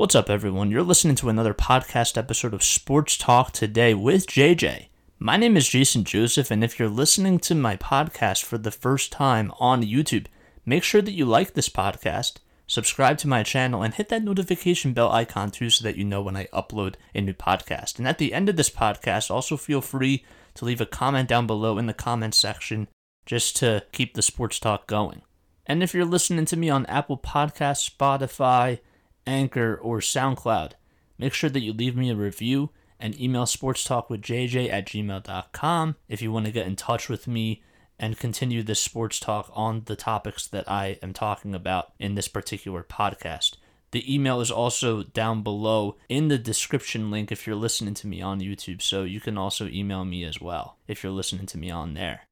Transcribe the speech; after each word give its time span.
What's 0.00 0.14
up, 0.14 0.30
everyone? 0.30 0.70
You're 0.70 0.82
listening 0.82 1.14
to 1.16 1.28
another 1.28 1.52
podcast 1.52 2.16
episode 2.16 2.54
of 2.54 2.62
Sports 2.62 3.18
Talk 3.18 3.52
Today 3.52 3.92
with 3.92 4.26
JJ. 4.26 4.86
My 5.18 5.36
name 5.36 5.58
is 5.58 5.68
Jason 5.68 6.04
Joseph, 6.04 6.50
and 6.50 6.64
if 6.64 6.78
you're 6.78 6.88
listening 6.88 7.38
to 7.40 7.54
my 7.54 7.76
podcast 7.76 8.42
for 8.44 8.56
the 8.56 8.70
first 8.70 9.12
time 9.12 9.52
on 9.60 9.82
YouTube, 9.82 10.24
make 10.64 10.84
sure 10.84 11.02
that 11.02 11.12
you 11.12 11.26
like 11.26 11.52
this 11.52 11.68
podcast, 11.68 12.38
subscribe 12.66 13.18
to 13.18 13.28
my 13.28 13.42
channel, 13.42 13.82
and 13.82 13.92
hit 13.92 14.08
that 14.08 14.24
notification 14.24 14.94
bell 14.94 15.12
icon 15.12 15.50
too 15.50 15.68
so 15.68 15.84
that 15.84 15.98
you 15.98 16.04
know 16.04 16.22
when 16.22 16.34
I 16.34 16.46
upload 16.46 16.94
a 17.14 17.20
new 17.20 17.34
podcast. 17.34 17.98
And 17.98 18.08
at 18.08 18.16
the 18.16 18.32
end 18.32 18.48
of 18.48 18.56
this 18.56 18.70
podcast, 18.70 19.30
also 19.30 19.58
feel 19.58 19.82
free 19.82 20.24
to 20.54 20.64
leave 20.64 20.80
a 20.80 20.86
comment 20.86 21.28
down 21.28 21.46
below 21.46 21.76
in 21.76 21.84
the 21.84 21.92
comment 21.92 22.34
section 22.34 22.88
just 23.26 23.54
to 23.56 23.84
keep 23.92 24.14
the 24.14 24.22
sports 24.22 24.58
talk 24.58 24.86
going. 24.86 25.20
And 25.66 25.82
if 25.82 25.92
you're 25.92 26.06
listening 26.06 26.46
to 26.46 26.56
me 26.56 26.70
on 26.70 26.86
Apple 26.86 27.18
Podcasts, 27.18 27.94
Spotify, 27.94 28.78
Anchor, 29.26 29.78
or 29.80 29.98
SoundCloud, 29.98 30.72
make 31.18 31.32
sure 31.32 31.50
that 31.50 31.60
you 31.60 31.72
leave 31.72 31.96
me 31.96 32.10
a 32.10 32.16
review 32.16 32.70
and 32.98 33.18
email 33.18 33.44
sportstalkwithjj 33.44 34.70
at 34.70 34.86
gmail.com 34.86 35.96
if 36.08 36.20
you 36.20 36.30
want 36.30 36.46
to 36.46 36.52
get 36.52 36.66
in 36.66 36.76
touch 36.76 37.08
with 37.08 37.26
me 37.26 37.62
and 37.98 38.18
continue 38.18 38.62
this 38.62 38.80
sports 38.80 39.20
talk 39.20 39.50
on 39.52 39.82
the 39.86 39.96
topics 39.96 40.46
that 40.46 40.70
I 40.70 40.98
am 41.02 41.12
talking 41.12 41.54
about 41.54 41.92
in 41.98 42.14
this 42.14 42.28
particular 42.28 42.82
podcast. 42.82 43.56
The 43.90 44.12
email 44.12 44.40
is 44.40 44.50
also 44.50 45.02
down 45.02 45.42
below 45.42 45.96
in 46.08 46.28
the 46.28 46.38
description 46.38 47.10
link 47.10 47.32
if 47.32 47.46
you're 47.46 47.56
listening 47.56 47.94
to 47.94 48.06
me 48.06 48.22
on 48.22 48.40
YouTube, 48.40 48.80
so 48.80 49.02
you 49.02 49.20
can 49.20 49.36
also 49.36 49.66
email 49.66 50.04
me 50.04 50.24
as 50.24 50.40
well 50.40 50.76
if 50.86 51.02
you're 51.02 51.12
listening 51.12 51.46
to 51.46 51.58
me 51.58 51.70
on 51.70 51.94
there. 51.94 52.22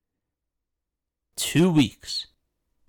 Two 1.36 1.70
weeks. 1.70 2.28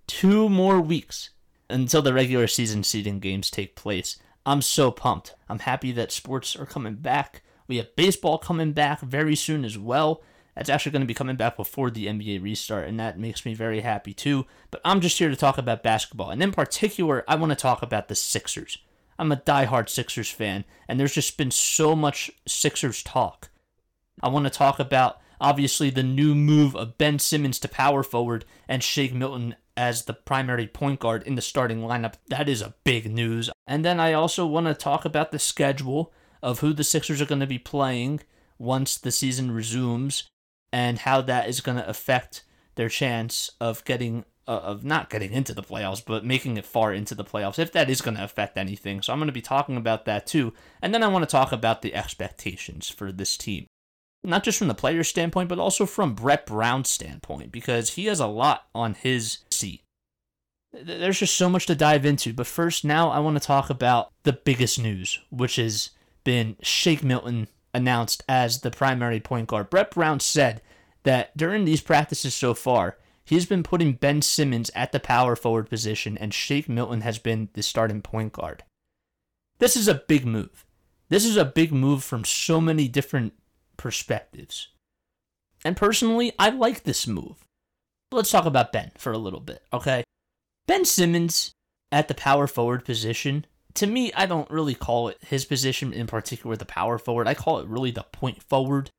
Two 0.07 0.49
more 0.49 0.79
weeks 0.79 1.31
until 1.69 2.01
the 2.01 2.13
regular 2.13 2.47
season 2.47 2.83
seeding 2.83 3.19
games 3.19 3.51
take 3.51 3.75
place. 3.75 4.17
I'm 4.45 4.61
so 4.61 4.91
pumped. 4.91 5.35
I'm 5.47 5.59
happy 5.59 5.91
that 5.93 6.11
sports 6.11 6.55
are 6.55 6.65
coming 6.65 6.95
back. 6.95 7.43
We 7.67 7.77
have 7.77 7.95
baseball 7.95 8.37
coming 8.37 8.73
back 8.73 9.01
very 9.01 9.35
soon 9.35 9.63
as 9.63 9.77
well. 9.77 10.23
That's 10.55 10.69
actually 10.69 10.91
going 10.91 11.03
to 11.03 11.07
be 11.07 11.13
coming 11.13 11.35
back 11.35 11.55
before 11.55 11.89
the 11.89 12.07
NBA 12.07 12.41
restart, 12.41 12.87
and 12.87 12.99
that 12.99 13.19
makes 13.19 13.45
me 13.45 13.53
very 13.53 13.81
happy 13.81 14.13
too. 14.13 14.45
But 14.71 14.81
I'm 14.83 14.99
just 14.99 15.17
here 15.17 15.29
to 15.29 15.35
talk 15.35 15.57
about 15.57 15.83
basketball. 15.83 16.31
And 16.31 16.41
in 16.41 16.51
particular, 16.51 17.23
I 17.27 17.35
want 17.35 17.51
to 17.51 17.55
talk 17.55 17.81
about 17.81 18.07
the 18.07 18.15
Sixers. 18.15 18.77
I'm 19.17 19.31
a 19.31 19.37
diehard 19.37 19.87
Sixers 19.87 20.29
fan, 20.29 20.65
and 20.87 20.99
there's 20.99 21.13
just 21.13 21.37
been 21.37 21.51
so 21.51 21.95
much 21.95 22.31
Sixers 22.47 23.03
talk. 23.03 23.49
I 24.21 24.29
want 24.29 24.45
to 24.45 24.49
talk 24.49 24.79
about, 24.79 25.19
obviously, 25.39 25.89
the 25.89 26.03
new 26.03 26.35
move 26.35 26.75
of 26.75 26.97
Ben 26.97 27.19
Simmons 27.19 27.59
to 27.59 27.69
power 27.69 28.03
forward 28.03 28.45
and 28.67 28.83
Shake 28.83 29.13
Milton 29.13 29.55
as 29.79 30.03
the 30.03 30.13
primary 30.13 30.67
point 30.67 30.99
guard 30.99 31.23
in 31.23 31.35
the 31.35 31.41
starting 31.41 31.79
lineup. 31.79 32.15
That 32.27 32.49
is 32.49 32.61
a 32.61 32.75
big 32.83 33.09
news. 33.09 33.49
And 33.65 33.85
then 33.85 33.97
I 33.97 34.11
also 34.11 34.45
want 34.45 34.67
to 34.67 34.73
talk 34.73 35.05
about 35.05 35.31
the 35.31 35.39
schedule 35.39 36.11
of 36.43 36.59
who 36.59 36.73
the 36.73 36.83
Sixers 36.83 37.21
are 37.21 37.25
going 37.25 37.39
to 37.39 37.47
be 37.47 37.57
playing 37.57 38.19
once 38.57 38.97
the 38.97 39.09
season 39.09 39.51
resumes 39.51 40.25
and 40.73 40.99
how 40.99 41.21
that 41.21 41.47
is 41.47 41.61
going 41.61 41.77
to 41.77 41.87
affect 41.87 42.43
their 42.75 42.89
chance 42.89 43.51
of 43.61 43.85
getting 43.85 44.25
uh, 44.49 44.59
of 44.63 44.83
not 44.83 45.09
getting 45.09 45.31
into 45.31 45.53
the 45.53 45.63
playoffs 45.63 46.03
but 46.05 46.25
making 46.25 46.57
it 46.57 46.65
far 46.65 46.91
into 46.91 47.15
the 47.15 47.23
playoffs 47.23 47.59
if 47.59 47.71
that 47.71 47.89
is 47.89 48.01
going 48.01 48.17
to 48.17 48.23
affect 48.23 48.57
anything. 48.57 49.01
So 49.01 49.13
I'm 49.13 49.19
going 49.19 49.27
to 49.27 49.31
be 49.31 49.41
talking 49.41 49.77
about 49.77 50.03
that 50.05 50.27
too. 50.27 50.53
And 50.81 50.93
then 50.93 51.03
I 51.03 51.07
want 51.07 51.23
to 51.23 51.31
talk 51.31 51.53
about 51.53 51.81
the 51.81 51.95
expectations 51.95 52.89
for 52.89 53.13
this 53.13 53.37
team. 53.37 53.65
Not 54.23 54.43
just 54.43 54.57
from 54.57 54.67
the 54.67 54.73
player 54.73 55.03
standpoint, 55.03 55.49
but 55.49 55.59
also 55.59 55.85
from 55.85 56.13
Brett 56.13 56.45
Brown's 56.45 56.89
standpoint, 56.89 57.51
because 57.51 57.91
he 57.91 58.05
has 58.05 58.19
a 58.19 58.27
lot 58.27 58.67
on 58.75 58.93
his 58.93 59.39
seat. 59.49 59.81
There's 60.71 61.19
just 61.19 61.35
so 61.37 61.49
much 61.49 61.65
to 61.67 61.75
dive 61.75 62.05
into. 62.05 62.33
But 62.33 62.47
first, 62.47 62.85
now 62.85 63.09
I 63.09 63.19
want 63.19 63.41
to 63.41 63.45
talk 63.45 63.69
about 63.69 64.11
the 64.23 64.33
biggest 64.33 64.77
news, 64.79 65.19
which 65.29 65.55
has 65.55 65.91
been 66.23 66.57
Shake 66.61 67.03
Milton 67.03 67.47
announced 67.73 68.23
as 68.27 68.61
the 68.61 68.71
primary 68.71 69.19
point 69.19 69.47
guard. 69.47 69.69
Brett 69.69 69.91
Brown 69.91 70.19
said 70.19 70.61
that 71.03 71.35
during 71.37 71.65
these 71.65 71.81
practices 71.81 72.33
so 72.33 72.53
far, 72.53 72.97
he's 73.23 73.45
been 73.45 73.63
putting 73.63 73.93
Ben 73.93 74.21
Simmons 74.21 74.69
at 74.75 74.91
the 74.91 74.99
power 74.99 75.35
forward 75.35 75.69
position, 75.69 76.17
and 76.17 76.33
Shake 76.33 76.67
Milton 76.67 77.01
has 77.01 77.19
been 77.19 77.49
the 77.53 77.63
starting 77.63 78.01
point 78.01 78.33
guard. 78.33 78.63
This 79.59 79.75
is 79.75 79.87
a 79.87 79.95
big 79.95 80.25
move. 80.25 80.65
This 81.09 81.25
is 81.25 81.37
a 81.37 81.45
big 81.45 81.71
move 81.71 82.03
from 82.03 82.25
so 82.25 82.61
many 82.61 82.87
different 82.87 83.33
perspectives. 83.79 84.67
And 85.65 85.75
personally, 85.75 86.33
I 86.37 86.49
like 86.49 86.83
this 86.83 87.07
move. 87.07 87.43
Let's 88.11 88.29
talk 88.29 88.45
about 88.45 88.71
Ben 88.71 88.91
for 88.97 89.11
a 89.11 89.17
little 89.17 89.39
bit, 89.39 89.63
okay? 89.73 90.03
Ben 90.67 90.85
Simmons 90.85 91.51
at 91.91 92.07
the 92.07 92.13
power 92.13 92.45
forward 92.45 92.85
position, 92.85 93.45
to 93.75 93.87
me, 93.87 94.11
I 94.13 94.25
don't 94.25 94.49
really 94.51 94.75
call 94.75 95.07
it 95.07 95.17
his 95.21 95.45
position 95.45 95.93
in 95.93 96.07
particular, 96.07 96.55
the 96.55 96.65
power 96.65 96.97
forward. 96.97 97.27
I 97.27 97.33
call 97.33 97.59
it 97.59 97.67
really 97.67 97.91
the 97.91 98.03
point 98.03 98.43
forward. 98.43 98.89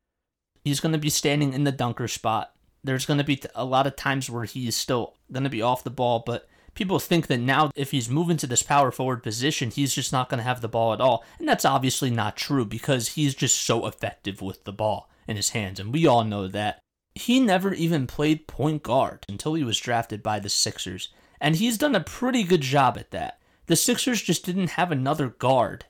He's 0.65 0.81
going 0.81 0.93
to 0.93 0.99
be 0.99 1.11
standing 1.11 1.53
in 1.53 1.65
the 1.65 1.73
dunker 1.73 2.09
spot. 2.09 2.53
There's 2.83 3.07
going 3.07 3.19
to 3.19 3.25
be 3.25 3.41
a 3.55 3.65
lot 3.65 3.87
of 3.87 3.97
times 3.97 4.31
where 4.31 4.45
he 4.45 4.67
is 4.67 4.77
still 4.77 5.15
going 5.31 5.45
to 5.45 5.51
be 5.51 5.63
off 5.63 5.85
the 5.85 5.91
ball, 5.91 6.23
but 6.25 6.49
people 6.75 6.99
think 6.99 7.27
that 7.27 7.39
now 7.39 7.71
if 7.75 7.91
he's 7.91 8.09
moving 8.09 8.37
to 8.39 8.47
this 8.47 8.63
power 8.63 8.91
forward 8.91 9.23
position, 9.23 9.71
he's 9.71 9.95
just 9.95 10.13
not 10.13 10.29
going 10.29 10.39
to 10.39 10.45
have 10.45 10.61
the 10.61 10.69
ball 10.69 10.93
at 10.93 11.01
all. 11.01 11.25
And 11.39 11.49
that's 11.49 11.65
obviously 11.65 12.11
not 12.11 12.37
true 12.37 12.65
because 12.65 13.09
he's 13.09 13.35
just 13.35 13.61
so 13.61 13.87
effective 13.87 14.41
with 14.41 14.65
the 14.65 14.73
ball 14.73 15.11
in 15.27 15.37
his 15.37 15.51
hands. 15.51 15.81
And 15.81 15.93
we 15.93 16.07
all 16.07 16.25
know 16.25 16.49
that. 16.49 16.81
He 17.15 17.41
never 17.41 17.75
even 17.75 18.07
played 18.07 18.47
point 18.47 18.83
guard 18.83 19.25
until 19.29 19.55
he 19.55 19.65
was 19.65 19.79
drafted 19.81 20.23
by 20.23 20.39
the 20.39 20.49
Sixers. 20.49 21.09
And 21.41 21.57
he's 21.57 21.79
done 21.79 21.95
a 21.95 22.01
pretty 22.01 22.45
good 22.45 22.61
job 22.61 22.97
at 22.97 23.11
that. 23.11 23.41
The 23.67 23.77
Sixers 23.77 24.23
just 24.23 24.45
didn't 24.45 24.71
have 24.71 24.93
another 24.93 25.29
guard 25.29 25.87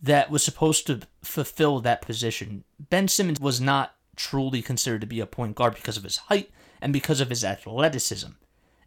that 0.00 0.30
was 0.30 0.42
supposed 0.42 0.86
to 0.86 1.00
fulfill 1.22 1.80
that 1.80 2.02
position. 2.02 2.64
Ben 2.78 3.08
Simmons 3.08 3.40
was 3.40 3.60
not 3.60 3.94
truly 4.16 4.62
considered 4.62 5.00
to 5.00 5.06
be 5.06 5.20
a 5.20 5.26
point 5.26 5.56
guard 5.56 5.74
because 5.74 5.96
of 5.96 6.04
his 6.04 6.16
height 6.16 6.50
and 6.80 6.92
because 6.92 7.20
of 7.20 7.30
his 7.30 7.44
athleticism. 7.44 8.30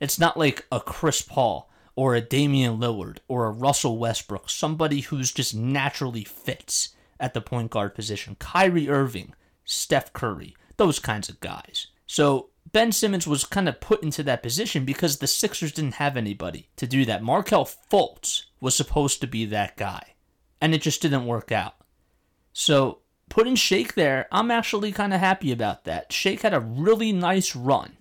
It's 0.01 0.19
not 0.19 0.35
like 0.35 0.65
a 0.71 0.79
Chris 0.79 1.21
Paul 1.21 1.69
or 1.95 2.15
a 2.15 2.21
Damian 2.21 2.79
Lillard 2.79 3.19
or 3.27 3.45
a 3.45 3.51
Russell 3.51 3.99
Westbrook, 3.99 4.49
somebody 4.49 5.01
who's 5.01 5.31
just 5.31 5.55
naturally 5.55 6.23
fits 6.23 6.89
at 7.19 7.35
the 7.35 7.41
point 7.41 7.69
guard 7.69 7.93
position. 7.93 8.35
Kyrie 8.39 8.89
Irving, 8.89 9.35
Steph 9.63 10.11
Curry, 10.11 10.55
those 10.77 10.97
kinds 10.97 11.29
of 11.29 11.39
guys. 11.39 11.87
So 12.07 12.49
Ben 12.71 12.91
Simmons 12.91 13.27
was 13.27 13.43
kind 13.43 13.69
of 13.69 13.79
put 13.79 14.01
into 14.01 14.23
that 14.23 14.41
position 14.41 14.85
because 14.85 15.19
the 15.19 15.27
Sixers 15.27 15.71
didn't 15.71 15.95
have 15.95 16.17
anybody 16.17 16.67
to 16.77 16.87
do 16.87 17.05
that. 17.05 17.21
Markelle 17.21 17.65
Fultz 17.65 18.45
was 18.59 18.75
supposed 18.75 19.21
to 19.21 19.27
be 19.27 19.45
that 19.45 19.77
guy, 19.77 20.15
and 20.59 20.73
it 20.73 20.81
just 20.81 21.03
didn't 21.03 21.27
work 21.27 21.51
out. 21.51 21.75
So 22.53 22.99
putting 23.29 23.55
Shake 23.55 23.93
there, 23.93 24.27
I'm 24.31 24.49
actually 24.49 24.91
kind 24.91 25.13
of 25.13 25.19
happy 25.19 25.51
about 25.51 25.83
that. 25.83 26.11
Shake 26.11 26.41
had 26.41 26.55
a 26.55 26.59
really 26.59 27.11
nice 27.11 27.55
run 27.55 27.97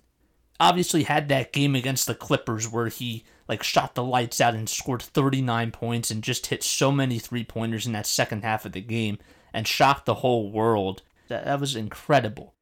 obviously 0.61 1.03
had 1.03 1.27
that 1.27 1.51
game 1.51 1.75
against 1.75 2.05
the 2.05 2.13
Clippers 2.13 2.69
where 2.69 2.87
he 2.87 3.25
like 3.47 3.63
shot 3.63 3.95
the 3.95 4.03
lights 4.03 4.39
out 4.39 4.53
and 4.53 4.69
scored 4.69 5.01
39 5.01 5.71
points 5.71 6.11
and 6.11 6.23
just 6.23 6.45
hit 6.45 6.63
so 6.63 6.91
many 6.91 7.17
three 7.17 7.43
pointers 7.43 7.87
in 7.87 7.93
that 7.93 8.05
second 8.05 8.43
half 8.43 8.63
of 8.63 8.71
the 8.71 8.79
game 8.79 9.17
and 9.51 9.67
shocked 9.67 10.05
the 10.05 10.15
whole 10.15 10.51
world. 10.51 11.01
That, 11.27 11.45
that 11.45 11.59
was 11.59 11.75
incredible. 11.75 12.53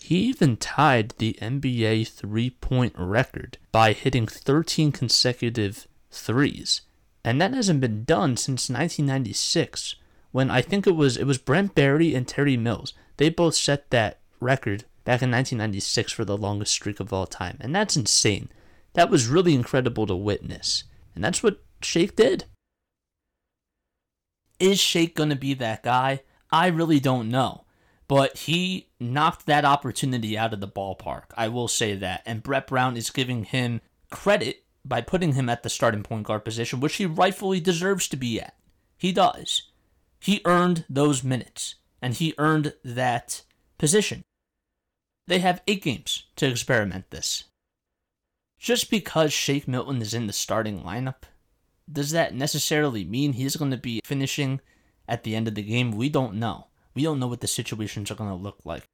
He 0.00 0.16
even 0.20 0.56
tied 0.56 1.10
the 1.18 1.36
NBA 1.42 2.08
three 2.08 2.50
point 2.50 2.94
record 2.96 3.58
by 3.70 3.92
hitting 3.92 4.26
13 4.26 4.92
consecutive 4.92 5.86
threes. 6.10 6.80
And 7.22 7.38
that 7.40 7.52
hasn't 7.52 7.82
been 7.82 8.04
done 8.04 8.38
since 8.38 8.70
1996 8.70 9.96
when 10.32 10.50
I 10.50 10.62
think 10.62 10.86
it 10.86 10.96
was 10.96 11.18
it 11.18 11.24
was 11.24 11.36
Brent 11.36 11.74
Barry 11.74 12.14
and 12.14 12.26
Terry 12.26 12.56
Mills. 12.56 12.94
They 13.18 13.28
both 13.28 13.54
set 13.54 13.90
that 13.90 14.20
record 14.40 14.86
back 15.04 15.22
in 15.22 15.30
1996 15.30 16.12
for 16.12 16.24
the 16.24 16.36
longest 16.36 16.72
streak 16.72 17.00
of 17.00 17.12
all 17.12 17.26
time. 17.26 17.56
And 17.60 17.74
that's 17.74 17.96
insane. 17.96 18.48
That 18.94 19.10
was 19.10 19.28
really 19.28 19.54
incredible 19.54 20.06
to 20.06 20.16
witness. 20.16 20.84
And 21.14 21.24
that's 21.24 21.42
what 21.42 21.62
Shake 21.82 22.16
did. 22.16 22.44
Is 24.58 24.78
Shake 24.78 25.14
going 25.14 25.30
to 25.30 25.36
be 25.36 25.54
that 25.54 25.82
guy? 25.82 26.20
I 26.50 26.68
really 26.68 27.00
don't 27.00 27.30
know. 27.30 27.64
But 28.08 28.36
he 28.36 28.88
knocked 28.98 29.46
that 29.46 29.64
opportunity 29.64 30.36
out 30.36 30.52
of 30.52 30.60
the 30.60 30.68
ballpark. 30.68 31.26
I 31.36 31.48
will 31.48 31.68
say 31.68 31.94
that. 31.94 32.22
And 32.26 32.42
Brett 32.42 32.66
Brown 32.66 32.96
is 32.96 33.10
giving 33.10 33.44
him 33.44 33.80
credit 34.10 34.64
by 34.84 35.00
putting 35.00 35.34
him 35.34 35.48
at 35.48 35.62
the 35.62 35.70
starting 35.70 36.02
point 36.02 36.26
guard 36.26 36.44
position, 36.44 36.80
which 36.80 36.96
he 36.96 37.06
rightfully 37.06 37.60
deserves 37.60 38.08
to 38.08 38.16
be 38.16 38.40
at. 38.40 38.56
He 38.96 39.12
does. 39.12 39.70
He 40.18 40.42
earned 40.44 40.84
those 40.90 41.24
minutes, 41.24 41.76
and 42.02 42.14
he 42.14 42.34
earned 42.36 42.74
that 42.84 43.42
position. 43.78 44.22
They 45.26 45.38
have 45.38 45.62
eight 45.66 45.82
games 45.82 46.24
to 46.36 46.48
experiment 46.48 47.10
this. 47.10 47.44
Just 48.58 48.90
because 48.90 49.32
Shake 49.32 49.66
Milton 49.66 50.02
is 50.02 50.12
in 50.12 50.26
the 50.26 50.32
starting 50.32 50.82
lineup, 50.82 51.22
does 51.90 52.10
that 52.10 52.34
necessarily 52.34 53.04
mean 53.04 53.32
he's 53.32 53.56
going 53.56 53.70
to 53.70 53.76
be 53.76 54.00
finishing 54.04 54.60
at 55.08 55.24
the 55.24 55.34
end 55.34 55.48
of 55.48 55.54
the 55.54 55.62
game? 55.62 55.92
We 55.92 56.08
don't 56.08 56.34
know. 56.34 56.66
We 56.94 57.02
don't 57.02 57.18
know 57.18 57.26
what 57.26 57.40
the 57.40 57.46
situations 57.46 58.10
are 58.10 58.16
going 58.16 58.30
to 58.30 58.36
look 58.36 58.58
like. 58.64 58.84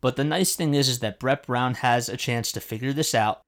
But 0.00 0.16
the 0.16 0.24
nice 0.24 0.56
thing 0.56 0.74
is, 0.74 0.88
is 0.88 0.98
that 1.00 1.18
Brett 1.18 1.46
Brown 1.46 1.74
has 1.74 2.08
a 2.08 2.16
chance 2.16 2.52
to 2.52 2.60
figure 2.60 2.92
this 2.92 3.14
out. 3.14 3.42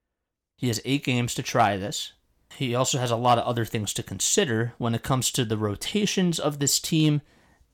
He 0.57 0.69
has 0.69 0.81
eight 0.85 1.05
games 1.05 1.35
to 1.35 1.43
try 1.43 1.77
this. 1.77 2.13
He 2.55 2.75
also 2.75 2.99
has 2.99 3.11
a 3.11 3.17
lot 3.17 3.39
of 3.39 3.45
other 3.45 3.65
things 3.65 3.93
to 3.95 4.03
consider 4.03 4.75
when 4.79 4.95
it 4.95 5.03
comes 5.03 5.31
to 5.33 5.45
the 5.45 5.59
rotations 5.59 6.39
of 6.39 6.59
this 6.59 6.81
team 6.81 7.21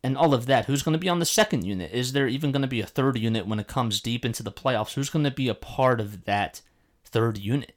and 0.04 0.18
all 0.18 0.34
of 0.34 0.44
that. 0.46 0.66
Who's 0.66 0.82
going 0.82 0.92
to 0.92 0.98
be 0.98 1.08
on 1.08 1.18
the 1.18 1.24
second 1.24 1.64
unit? 1.64 1.90
Is 1.92 2.12
there 2.12 2.28
even 2.28 2.52
going 2.52 2.62
to 2.62 2.68
be 2.68 2.82
a 2.82 2.86
third 2.86 3.18
unit 3.18 3.46
when 3.46 3.58
it 3.58 3.66
comes 3.66 4.02
deep 4.02 4.24
into 4.24 4.42
the 4.42 4.52
playoffs? 4.52 4.92
Who's 4.92 5.08
going 5.08 5.24
to 5.24 5.30
be 5.30 5.48
a 5.48 5.54
part 5.54 5.98
of 5.98 6.26
that 6.26 6.60
third 7.04 7.38
unit? 7.38 7.74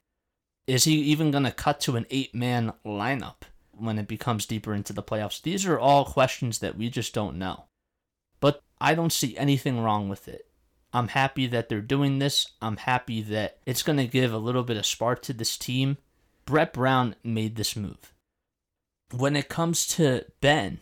Is 0.68 0.83
he 0.83 0.95
even 0.95 1.31
going 1.31 1.45
to 1.45 1.51
cut 1.51 1.79
to 1.81 1.95
an 1.95 2.06
eight 2.09 2.35
man 2.35 2.74
lineup 2.85 3.44
when 3.71 3.97
it 3.97 4.09
becomes 4.09 4.45
deeper 4.45 4.74
into 4.74 4.91
the 4.91 5.01
playoffs? 5.01 5.41
These 5.41 5.65
are 5.65 5.79
all 5.79 6.03
questions 6.03 6.59
that 6.59 6.77
we 6.77 6.89
just 6.89 7.13
don't 7.13 7.39
know. 7.39 7.63
But 8.41 8.62
I 8.81 8.94
don't 8.94 9.13
see 9.13 9.38
anything 9.38 9.79
wrong 9.79 10.09
with 10.09 10.27
it. 10.27 10.47
I'm 10.91 11.07
happy 11.07 11.47
that 11.47 11.69
they're 11.69 11.81
doing 11.81 12.19
this. 12.19 12.51
I'm 12.62 12.77
happy 12.77 13.21
that 13.21 13.59
it's 13.65 13.83
going 13.83 13.97
to 14.00 14.07
give 14.07 14.33
a 14.33 14.38
little 14.38 14.63
bit 14.63 14.77
of 14.77 14.85
spark 14.85 15.21
to 15.24 15.33
this 15.33 15.57
team. 15.57 15.97
Brett 16.45 16.74
Brown 16.74 17.15
made 17.24 17.56
this 17.56 17.77
move. 17.77 18.13
When 19.15 19.38
it 19.38 19.47
comes 19.47 19.88
to 19.95 20.25
Ben, 20.41 20.81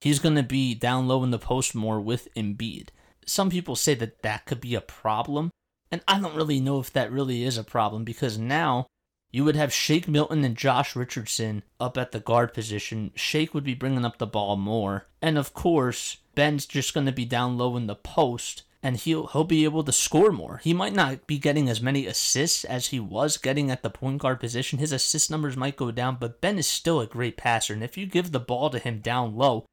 he's 0.00 0.18
going 0.18 0.36
to 0.36 0.42
be 0.42 0.74
down 0.74 1.06
low 1.06 1.22
in 1.24 1.30
the 1.30 1.38
post 1.38 1.74
more 1.74 2.00
with 2.00 2.32
Embiid. 2.34 2.88
Some 3.26 3.50
people 3.50 3.76
say 3.76 3.94
that 3.94 4.22
that 4.22 4.46
could 4.46 4.60
be 4.60 4.74
a 4.74 4.80
problem, 4.80 5.50
and 5.90 6.00
I 6.08 6.20
don't 6.20 6.36
really 6.36 6.60
know 6.60 6.80
if 6.80 6.92
that 6.92 7.12
really 7.12 7.44
is 7.44 7.58
a 7.58 7.64
problem 7.64 8.04
because 8.04 8.38
now 8.38 8.86
you 9.32 9.44
would 9.44 9.56
have 9.56 9.72
Shake 9.72 10.08
Milton 10.08 10.44
and 10.44 10.56
Josh 10.56 10.96
Richardson 10.96 11.62
up 11.78 11.96
at 11.96 12.12
the 12.12 12.20
guard 12.20 12.52
position. 12.52 13.12
Shake 13.14 13.54
would 13.54 13.64
be 13.64 13.74
bringing 13.74 14.04
up 14.04 14.18
the 14.18 14.26
ball 14.26 14.56
more. 14.56 15.06
And 15.22 15.38
of 15.38 15.54
course, 15.54 16.18
Ben's 16.34 16.66
just 16.66 16.94
going 16.94 17.06
to 17.06 17.12
be 17.12 17.24
down 17.24 17.56
low 17.56 17.76
in 17.76 17.86
the 17.86 17.94
post 17.94 18.64
and 18.82 18.96
he'll 18.96 19.26
he'll 19.28 19.44
be 19.44 19.64
able 19.64 19.84
to 19.84 19.92
score 19.92 20.32
more. 20.32 20.60
He 20.62 20.72
might 20.72 20.94
not 20.94 21.26
be 21.26 21.38
getting 21.38 21.68
as 21.68 21.82
many 21.82 22.06
assists 22.06 22.64
as 22.64 22.88
he 22.88 23.00
was 23.00 23.36
getting 23.36 23.70
at 23.70 23.82
the 23.82 23.90
point 23.90 24.18
guard 24.18 24.40
position. 24.40 24.78
His 24.78 24.92
assist 24.92 25.30
numbers 25.30 25.56
might 25.56 25.76
go 25.76 25.90
down, 25.90 26.16
but 26.18 26.40
Ben 26.40 26.58
is 26.58 26.66
still 26.66 27.00
a 27.00 27.06
great 27.06 27.36
passer, 27.36 27.74
and 27.74 27.84
if 27.84 27.96
you 27.96 28.06
give 28.06 28.32
the 28.32 28.40
ball 28.40 28.70
to 28.70 28.78
him 28.78 29.00
down 29.00 29.36
low, 29.36 29.66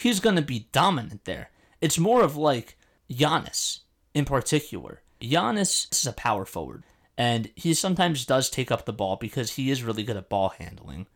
he's 0.00 0.20
going 0.20 0.36
to 0.36 0.42
be 0.42 0.68
dominant 0.72 1.24
there. 1.24 1.50
It's 1.80 1.98
more 1.98 2.22
of 2.22 2.36
like 2.36 2.76
Giannis 3.10 3.80
in 4.14 4.24
particular. 4.24 5.02
Giannis 5.20 5.90
is 5.92 6.06
a 6.06 6.12
power 6.12 6.44
forward, 6.44 6.84
and 7.16 7.50
he 7.54 7.74
sometimes 7.74 8.24
does 8.24 8.48
take 8.48 8.70
up 8.70 8.86
the 8.86 8.92
ball 8.92 9.16
because 9.16 9.52
he 9.52 9.70
is 9.70 9.82
really 9.82 10.02
good 10.02 10.16
at 10.16 10.28
ball 10.28 10.50
handling, 10.58 11.06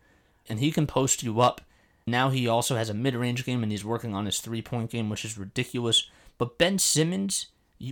and 0.49 0.61
he 0.61 0.71
can 0.71 0.87
post 0.87 1.23
you 1.23 1.41
up. 1.41 1.61
Now 2.07 2.29
he 2.29 2.47
also 2.47 2.77
has 2.77 2.91
a 2.91 2.95
mid-range 2.95 3.47
game, 3.47 3.63
and 3.63 3.73
he's 3.73 3.85
working 3.85 4.15
on 4.15 4.27
his 4.27 4.41
three-point 4.41 4.91
game, 4.91 5.09
which 5.09 5.25
is 5.25 5.39
ridiculous. 5.39 6.11
But 6.37 6.59
Ben 6.59 6.79
Simmons, 6.79 7.47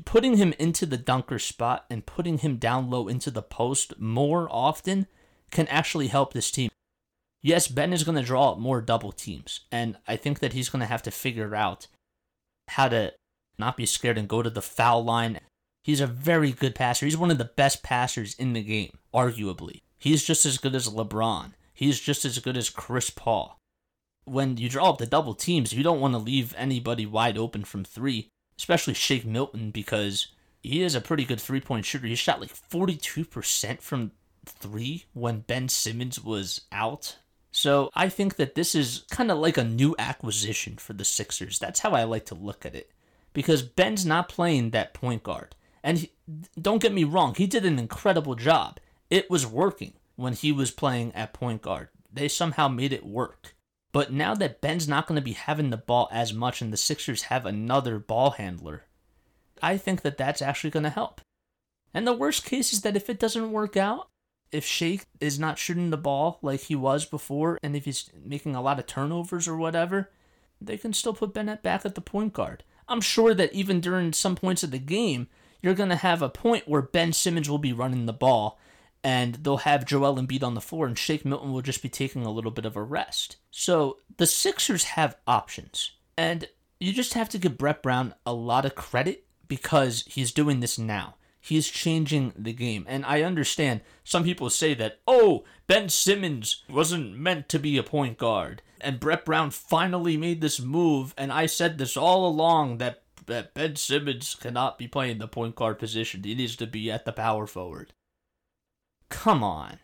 putting 0.04 0.36
him 0.36 0.52
into 0.58 0.84
the 0.84 0.98
dunker 0.98 1.38
spot 1.38 1.86
and 1.88 2.04
putting 2.04 2.38
him 2.38 2.56
down 2.56 2.90
low 2.90 3.08
into 3.08 3.30
the 3.30 3.42
post 3.42 3.98
more 3.98 4.48
often 4.50 5.06
can 5.50 5.66
actually 5.68 6.08
help 6.08 6.32
this 6.32 6.50
team. 6.50 6.70
Yes, 7.42 7.68
Ben 7.68 7.92
is 7.92 8.04
going 8.04 8.16
to 8.16 8.22
draw 8.22 8.52
up 8.52 8.58
more 8.58 8.80
double 8.80 9.12
teams, 9.12 9.60
and 9.72 9.96
I 10.06 10.16
think 10.16 10.38
that 10.38 10.52
he's 10.52 10.68
going 10.68 10.80
to 10.80 10.86
have 10.86 11.02
to 11.02 11.10
figure 11.10 11.54
out 11.54 11.88
how 12.68 12.88
to 12.88 13.12
not 13.58 13.76
be 13.76 13.86
scared 13.86 14.16
and 14.16 14.28
go 14.28 14.42
to 14.42 14.50
the 14.50 14.62
foul 14.62 15.04
line. 15.04 15.40
He's 15.82 16.00
a 16.00 16.06
very 16.06 16.52
good 16.52 16.74
passer. 16.74 17.06
He's 17.06 17.16
one 17.16 17.32
of 17.32 17.38
the 17.38 17.50
best 17.56 17.82
passers 17.82 18.34
in 18.34 18.52
the 18.52 18.62
game, 18.62 18.98
arguably. 19.12 19.82
He's 19.98 20.22
just 20.22 20.46
as 20.46 20.58
good 20.58 20.74
as 20.74 20.88
LeBron. 20.88 21.52
He's 21.74 21.98
just 21.98 22.24
as 22.24 22.38
good 22.38 22.56
as 22.56 22.70
Chris 22.70 23.10
Paul. 23.10 23.58
When 24.24 24.56
you 24.56 24.68
draw 24.68 24.90
up 24.90 24.98
the 24.98 25.06
double 25.06 25.34
teams, 25.34 25.72
you 25.72 25.82
don't 25.82 26.00
want 26.00 26.14
to 26.14 26.18
leave 26.18 26.54
anybody 26.56 27.06
wide 27.06 27.36
open 27.36 27.64
from 27.64 27.82
three 27.82 28.28
especially 28.62 28.94
Shake 28.94 29.24
Milton 29.24 29.72
because 29.72 30.28
he 30.62 30.82
is 30.82 30.94
a 30.94 31.00
pretty 31.00 31.24
good 31.24 31.40
three 31.40 31.60
point 31.60 31.84
shooter. 31.84 32.06
He 32.06 32.14
shot 32.14 32.40
like 32.40 32.54
42% 32.54 33.80
from 33.80 34.12
three 34.46 35.06
when 35.12 35.40
Ben 35.40 35.68
Simmons 35.68 36.22
was 36.22 36.62
out. 36.70 37.16
So 37.52 37.90
I 37.94 38.08
think 38.08 38.36
that 38.36 38.54
this 38.54 38.74
is 38.74 39.04
kind 39.10 39.30
of 39.30 39.38
like 39.38 39.58
a 39.58 39.64
new 39.64 39.94
acquisition 39.98 40.76
for 40.76 40.94
the 40.94 41.04
Sixers. 41.04 41.58
That's 41.58 41.80
how 41.80 41.92
I 41.92 42.04
like 42.04 42.24
to 42.26 42.34
look 42.34 42.64
at 42.64 42.74
it. 42.74 42.90
Because 43.34 43.62
Ben's 43.62 44.04
not 44.04 44.28
playing 44.28 44.70
that 44.70 44.94
point 44.94 45.22
guard. 45.22 45.54
And 45.84 45.98
he, 45.98 46.12
don't 46.60 46.82
get 46.82 46.92
me 46.92 47.04
wrong, 47.04 47.34
he 47.34 47.46
did 47.46 47.66
an 47.66 47.78
incredible 47.78 48.34
job. 48.34 48.80
It 49.10 49.30
was 49.30 49.46
working 49.46 49.92
when 50.16 50.32
he 50.32 50.50
was 50.50 50.70
playing 50.70 51.14
at 51.14 51.34
point 51.34 51.62
guard. 51.62 51.88
They 52.10 52.28
somehow 52.28 52.68
made 52.68 52.92
it 52.92 53.04
work. 53.04 53.54
But 53.92 54.12
now 54.12 54.34
that 54.34 54.62
Ben's 54.62 54.88
not 54.88 55.06
going 55.06 55.16
to 55.16 55.24
be 55.24 55.32
having 55.32 55.68
the 55.68 55.76
ball 55.76 56.08
as 56.10 56.32
much 56.32 56.62
and 56.62 56.72
the 56.72 56.78
Sixers 56.78 57.24
have 57.24 57.44
another 57.44 57.98
ball 57.98 58.30
handler, 58.30 58.84
I 59.60 59.76
think 59.76 60.00
that 60.02 60.16
that's 60.16 60.40
actually 60.40 60.70
going 60.70 60.84
to 60.84 60.90
help. 60.90 61.20
And 61.92 62.06
the 62.06 62.14
worst 62.14 62.44
case 62.46 62.72
is 62.72 62.80
that 62.82 62.96
if 62.96 63.10
it 63.10 63.18
doesn't 63.18 63.52
work 63.52 63.76
out, 63.76 64.08
if 64.52 64.64
Shake 64.64 65.06
is 65.20 65.38
not 65.38 65.58
shooting 65.58 65.90
the 65.90 65.96
ball 65.96 66.38
like 66.42 66.60
he 66.60 66.76
was 66.76 67.04
before, 67.04 67.58
and 67.62 67.74
if 67.74 67.84
he's 67.84 68.10
making 68.24 68.54
a 68.54 68.62
lot 68.62 68.78
of 68.78 68.86
turnovers 68.86 69.48
or 69.48 69.56
whatever, 69.56 70.10
they 70.60 70.76
can 70.76 70.92
still 70.92 71.14
put 71.14 71.34
Bennett 71.34 71.62
back 71.62 71.84
at 71.84 71.94
the 71.94 72.00
point 72.00 72.32
guard. 72.32 72.62
I'm 72.88 73.00
sure 73.00 73.34
that 73.34 73.52
even 73.52 73.80
during 73.80 74.12
some 74.12 74.36
points 74.36 74.62
of 74.62 74.70
the 74.70 74.78
game, 74.78 75.28
you're 75.62 75.74
going 75.74 75.88
to 75.88 75.96
have 75.96 76.22
a 76.22 76.28
point 76.28 76.68
where 76.68 76.82
Ben 76.82 77.12
Simmons 77.12 77.48
will 77.48 77.58
be 77.58 77.72
running 77.72 78.06
the 78.06 78.12
ball 78.12 78.58
and 79.04 79.36
they'll 79.36 79.58
have 79.58 79.84
Joel 79.84 80.16
Embiid 80.16 80.42
on 80.44 80.54
the 80.54 80.60
floor, 80.60 80.86
and 80.86 80.96
Shake 80.96 81.24
Milton 81.24 81.52
will 81.52 81.62
just 81.62 81.82
be 81.82 81.88
taking 81.88 82.24
a 82.24 82.30
little 82.30 82.50
bit 82.52 82.64
of 82.64 82.76
a 82.76 82.82
rest. 82.82 83.36
So 83.50 83.98
the 84.16 84.26
Sixers 84.26 84.84
have 84.84 85.16
options, 85.26 85.92
and 86.16 86.48
you 86.78 86.92
just 86.92 87.14
have 87.14 87.28
to 87.30 87.38
give 87.38 87.58
Brett 87.58 87.82
Brown 87.82 88.14
a 88.24 88.32
lot 88.32 88.64
of 88.64 88.76
credit 88.76 89.24
because 89.48 90.04
he's 90.06 90.30
doing 90.30 90.60
this 90.60 90.78
now. 90.78 91.16
He's 91.44 91.68
changing 91.68 92.32
the 92.38 92.52
game. 92.52 92.86
And 92.88 93.04
I 93.04 93.22
understand 93.22 93.80
some 94.04 94.22
people 94.22 94.48
say 94.48 94.74
that, 94.74 95.00
oh, 95.08 95.42
Ben 95.66 95.88
Simmons 95.88 96.62
wasn't 96.70 97.18
meant 97.18 97.48
to 97.48 97.58
be 97.58 97.76
a 97.76 97.82
point 97.82 98.16
guard. 98.16 98.62
And 98.80 99.00
Brett 99.00 99.24
Brown 99.24 99.50
finally 99.50 100.16
made 100.16 100.40
this 100.40 100.60
move. 100.60 101.12
And 101.18 101.32
I 101.32 101.46
said 101.46 101.78
this 101.78 101.96
all 101.96 102.28
along 102.28 102.78
that, 102.78 103.02
that 103.26 103.54
Ben 103.54 103.74
Simmons 103.74 104.36
cannot 104.36 104.78
be 104.78 104.86
playing 104.86 105.18
the 105.18 105.26
point 105.26 105.56
guard 105.56 105.80
position. 105.80 106.22
He 106.22 106.36
needs 106.36 106.54
to 106.56 106.66
be 106.66 106.92
at 106.92 107.04
the 107.04 107.12
power 107.12 107.48
forward. 107.48 107.92
Come 109.08 109.42
on. 109.42 109.80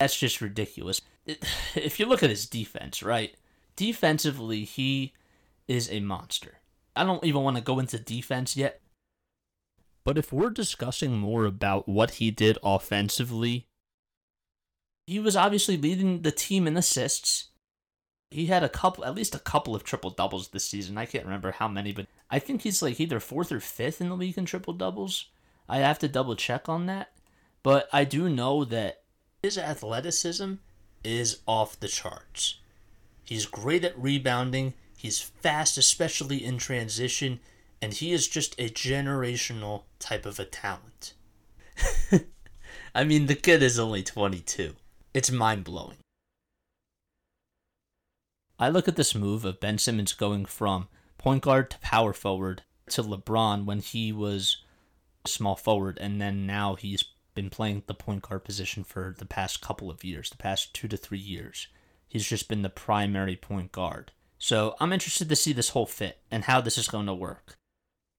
That's 0.00 0.18
just 0.18 0.40
ridiculous. 0.40 1.00
If 1.76 2.00
you 2.00 2.06
look 2.06 2.24
at 2.24 2.30
his 2.30 2.46
defense, 2.46 3.04
right? 3.04 3.36
Defensively, 3.76 4.64
he 4.64 5.14
is 5.68 5.88
a 5.92 6.00
monster. 6.00 6.58
I 6.96 7.04
don't 7.04 7.24
even 7.24 7.42
want 7.42 7.56
to 7.56 7.62
go 7.62 7.78
into 7.78 8.00
defense 8.00 8.56
yet. 8.56 8.80
But 10.04 10.18
if 10.18 10.32
we're 10.32 10.50
discussing 10.50 11.18
more 11.18 11.44
about 11.44 11.88
what 11.88 12.12
he 12.12 12.30
did 12.30 12.58
offensively, 12.62 13.68
he 15.06 15.18
was 15.18 15.36
obviously 15.36 15.76
leading 15.76 16.22
the 16.22 16.32
team 16.32 16.66
in 16.66 16.76
assists. 16.76 17.48
He 18.30 18.46
had 18.46 18.64
a 18.64 18.68
couple, 18.68 19.04
at 19.04 19.14
least 19.14 19.34
a 19.34 19.40
couple 19.40 19.74
of 19.74 19.84
triple 19.84 20.10
doubles 20.10 20.48
this 20.48 20.68
season. 20.68 20.96
I 20.96 21.06
can't 21.06 21.24
remember 21.24 21.52
how 21.52 21.68
many, 21.68 21.92
but 21.92 22.06
I 22.30 22.38
think 22.38 22.62
he's 22.62 22.82
like 22.82 22.98
either 22.98 23.20
fourth 23.20 23.52
or 23.52 23.60
fifth 23.60 24.00
in 24.00 24.08
the 24.08 24.16
league 24.16 24.38
in 24.38 24.46
triple 24.46 24.72
doubles. 24.72 25.26
I 25.68 25.78
have 25.78 25.98
to 26.00 26.08
double 26.08 26.34
check 26.34 26.68
on 26.68 26.86
that. 26.86 27.12
But 27.62 27.88
I 27.92 28.04
do 28.04 28.28
know 28.28 28.64
that 28.64 29.02
his 29.42 29.58
athleticism 29.58 30.54
is 31.04 31.40
off 31.46 31.78
the 31.78 31.88
charts. 31.88 32.58
He's 33.24 33.46
great 33.46 33.84
at 33.84 33.98
rebounding, 33.98 34.74
he's 34.96 35.20
fast, 35.20 35.78
especially 35.78 36.44
in 36.44 36.58
transition, 36.58 37.40
and 37.82 37.92
he 37.94 38.12
is 38.12 38.28
just 38.28 38.54
a 38.60 38.68
generational 38.68 39.82
type 39.98 40.24
of 40.24 40.38
a 40.38 40.44
talent. 40.44 41.14
I 42.94 43.02
mean, 43.02 43.26
the 43.26 43.34
kid 43.34 43.60
is 43.60 43.78
only 43.78 44.04
22. 44.04 44.76
It's 45.12 45.32
mind 45.32 45.64
blowing. 45.64 45.96
I 48.58 48.68
look 48.68 48.86
at 48.86 48.94
this 48.94 49.16
move 49.16 49.44
of 49.44 49.58
Ben 49.58 49.78
Simmons 49.78 50.12
going 50.12 50.44
from 50.44 50.86
point 51.18 51.42
guard 51.42 51.70
to 51.72 51.78
power 51.80 52.12
forward 52.12 52.62
to 52.90 53.02
LeBron 53.02 53.64
when 53.64 53.80
he 53.80 54.12
was 54.12 54.58
small 55.26 55.56
forward, 55.56 55.98
and 56.00 56.20
then 56.20 56.46
now 56.46 56.76
he's 56.76 57.04
been 57.34 57.50
playing 57.50 57.82
the 57.86 57.94
point 57.94 58.22
guard 58.22 58.44
position 58.44 58.84
for 58.84 59.16
the 59.18 59.26
past 59.26 59.60
couple 59.60 59.90
of 59.90 60.04
years, 60.04 60.30
the 60.30 60.36
past 60.36 60.72
two 60.72 60.86
to 60.86 60.96
three 60.96 61.18
years. 61.18 61.66
He's 62.06 62.28
just 62.28 62.48
been 62.48 62.62
the 62.62 62.68
primary 62.68 63.34
point 63.34 63.72
guard. 63.72 64.12
So 64.38 64.76
I'm 64.78 64.92
interested 64.92 65.28
to 65.28 65.36
see 65.36 65.52
this 65.52 65.70
whole 65.70 65.86
fit 65.86 66.18
and 66.30 66.44
how 66.44 66.60
this 66.60 66.78
is 66.78 66.86
going 66.86 67.06
to 67.06 67.14
work. 67.14 67.56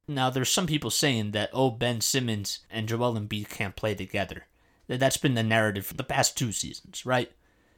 Now, 0.07 0.29
there's 0.29 0.49
some 0.49 0.67
people 0.67 0.89
saying 0.89 1.31
that, 1.31 1.49
oh, 1.53 1.71
Ben 1.71 2.01
Simmons 2.01 2.59
and 2.69 2.87
Joel 2.89 3.15
Embiid 3.17 3.49
can't 3.49 3.75
play 3.75 3.95
together. 3.95 4.47
That's 4.87 5.17
been 5.17 5.35
the 5.35 5.43
narrative 5.43 5.85
for 5.85 5.93
the 5.93 6.03
past 6.03 6.37
two 6.37 6.51
seasons, 6.51 7.05
right? 7.05 7.31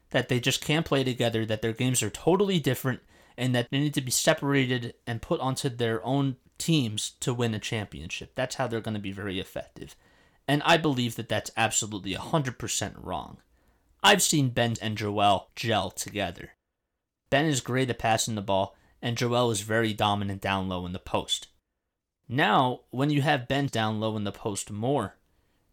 That 0.10 0.28
they 0.28 0.40
just 0.40 0.64
can't 0.64 0.86
play 0.86 1.04
together, 1.04 1.46
that 1.46 1.62
their 1.62 1.74
games 1.74 2.02
are 2.02 2.10
totally 2.10 2.60
different, 2.60 3.02
and 3.38 3.54
that 3.54 3.70
they 3.70 3.80
need 3.80 3.94
to 3.94 4.02
be 4.02 4.12
separated 4.12 4.96
and 5.06 5.22
put 5.22 5.40
onto 5.40 5.70
their 5.70 6.04
own 6.04 6.38
teams 6.58 7.12
to 7.20 7.34
win 7.34 7.54
a 7.54 7.60
championship. 7.60 8.32
That's 8.34 8.56
how 8.56 8.68
they're 8.68 8.82
going 8.82 8.96
to 8.96 9.00
be 9.00 9.12
very 9.12 9.40
effective. 9.40 9.96
And 10.48 10.64
I 10.64 10.78
believe 10.78 11.16
that 11.16 11.30
that's 11.30 11.52
absolutely 11.56 12.16
100% 12.16 12.94
wrong. 12.98 13.38
I've 14.04 14.22
seen 14.22 14.50
Ben 14.50 14.76
and 14.82 14.98
Joel 14.98 15.50
gel 15.56 15.92
together. 15.92 16.52
Ben 17.30 17.46
is 17.46 17.62
great 17.62 17.90
at 17.90 18.00
passing 18.00 18.36
the 18.36 18.42
ball, 18.42 18.76
and 19.02 19.18
Joel 19.18 19.52
is 19.52 19.62
very 19.62 19.94
dominant 19.94 20.42
down 20.42 20.70
low 20.70 20.86
in 20.86 20.94
the 20.94 21.00
post. 21.00 21.48
Now, 22.28 22.82
when 22.90 23.10
you 23.10 23.22
have 23.22 23.48
Ben 23.48 23.68
down 23.68 24.00
low 24.00 24.18
in 24.18 24.24
the 24.24 24.32
post 24.32 24.72
more, 24.72 25.16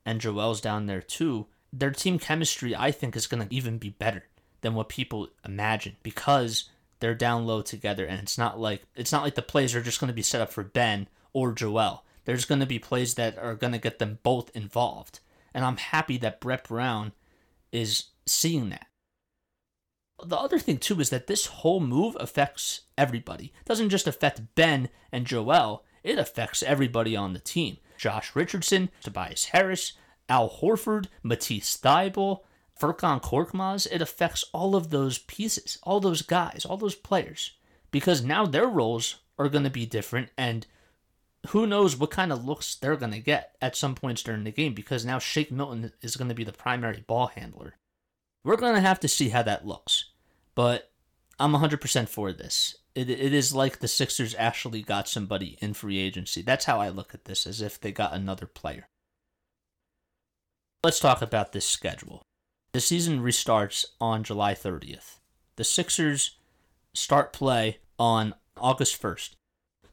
and 0.04 0.20
Joel's 0.20 0.60
down 0.60 0.86
there 0.86 1.00
too, 1.00 1.46
their 1.72 1.90
team 1.90 2.18
chemistry, 2.18 2.76
I 2.76 2.90
think, 2.90 3.16
is 3.16 3.26
going 3.26 3.46
to 3.46 3.54
even 3.54 3.78
be 3.78 3.90
better 3.90 4.24
than 4.60 4.74
what 4.74 4.88
people 4.88 5.28
imagine 5.44 5.96
because 6.02 6.68
they're 7.00 7.14
down 7.14 7.46
low 7.46 7.62
together, 7.62 8.04
and 8.04 8.20
it's 8.20 8.38
not 8.38 8.60
like 8.60 8.82
it's 8.94 9.12
not 9.12 9.22
like 9.22 9.34
the 9.34 9.42
plays 9.42 9.74
are 9.74 9.82
just 9.82 9.98
going 10.00 10.08
to 10.08 10.14
be 10.14 10.22
set 10.22 10.40
up 10.40 10.52
for 10.52 10.62
Ben 10.62 11.08
or 11.32 11.52
Joel. 11.52 12.04
There's 12.24 12.44
going 12.44 12.60
to 12.60 12.66
be 12.66 12.78
plays 12.78 13.14
that 13.14 13.36
are 13.38 13.54
going 13.54 13.72
to 13.72 13.78
get 13.78 13.98
them 13.98 14.18
both 14.22 14.54
involved, 14.54 15.20
and 15.52 15.64
I'm 15.64 15.78
happy 15.78 16.18
that 16.18 16.40
Brett 16.40 16.68
Brown 16.68 17.12
is 17.72 18.04
seeing 18.26 18.68
that. 18.70 18.86
The 20.24 20.36
other 20.36 20.58
thing 20.58 20.78
too 20.78 21.00
is 21.00 21.10
that 21.10 21.26
this 21.26 21.46
whole 21.46 21.80
move 21.80 22.16
affects 22.20 22.82
everybody. 22.96 23.46
It 23.46 23.66
doesn't 23.66 23.88
just 23.88 24.06
affect 24.06 24.54
Ben 24.54 24.88
and 25.10 25.26
Joel, 25.26 25.84
it 26.02 26.18
affects 26.18 26.62
everybody 26.62 27.16
on 27.16 27.32
the 27.32 27.38
team. 27.38 27.78
Josh 27.96 28.34
Richardson, 28.34 28.90
Tobias 29.02 29.46
Harris, 29.46 29.92
Al 30.28 30.48
Horford, 30.48 31.06
Matisse 31.22 31.76
Thybulle, 31.76 32.40
Furkan 32.80 33.22
Korkmaz. 33.22 33.86
It 33.90 34.02
affects 34.02 34.44
all 34.52 34.74
of 34.74 34.90
those 34.90 35.18
pieces, 35.18 35.78
all 35.82 36.00
those 36.00 36.22
guys, 36.22 36.64
all 36.64 36.76
those 36.76 36.94
players. 36.94 37.52
Because 37.90 38.24
now 38.24 38.46
their 38.46 38.66
roles 38.66 39.16
are 39.38 39.48
going 39.48 39.64
to 39.64 39.70
be 39.70 39.86
different 39.86 40.30
and 40.36 40.66
who 41.48 41.66
knows 41.66 41.96
what 41.96 42.10
kind 42.10 42.32
of 42.32 42.44
looks 42.44 42.76
they're 42.76 42.96
going 42.96 43.12
to 43.12 43.18
get 43.18 43.56
at 43.60 43.76
some 43.76 43.94
points 43.94 44.22
during 44.22 44.44
the 44.44 44.52
game 44.52 44.74
because 44.74 45.04
now 45.04 45.18
Shake 45.18 45.50
Milton 45.50 45.92
is 46.00 46.16
going 46.16 46.28
to 46.28 46.34
be 46.34 46.44
the 46.44 46.52
primary 46.52 47.04
ball 47.06 47.28
handler. 47.28 47.74
We're 48.44 48.56
going 48.56 48.74
to 48.74 48.80
have 48.80 49.00
to 49.00 49.08
see 49.08 49.30
how 49.30 49.42
that 49.42 49.66
looks. 49.66 50.10
But 50.54 50.90
I'm 51.38 51.52
100% 51.52 52.08
for 52.08 52.32
this. 52.32 52.76
It, 52.94 53.08
it 53.08 53.32
is 53.32 53.54
like 53.54 53.78
the 53.78 53.88
Sixers 53.88 54.34
actually 54.38 54.82
got 54.82 55.08
somebody 55.08 55.56
in 55.60 55.74
free 55.74 55.98
agency. 55.98 56.42
That's 56.42 56.66
how 56.66 56.80
I 56.80 56.90
look 56.90 57.14
at 57.14 57.24
this, 57.24 57.46
as 57.46 57.62
if 57.62 57.80
they 57.80 57.92
got 57.92 58.12
another 58.12 58.46
player. 58.46 58.86
Let's 60.84 61.00
talk 61.00 61.22
about 61.22 61.52
this 61.52 61.64
schedule. 61.64 62.22
The 62.72 62.80
season 62.80 63.22
restarts 63.22 63.84
on 64.00 64.24
July 64.24 64.54
30th. 64.54 65.18
The 65.56 65.64
Sixers 65.64 66.38
start 66.94 67.32
play 67.32 67.78
on 67.98 68.34
August 68.56 69.00
1st. 69.00 69.30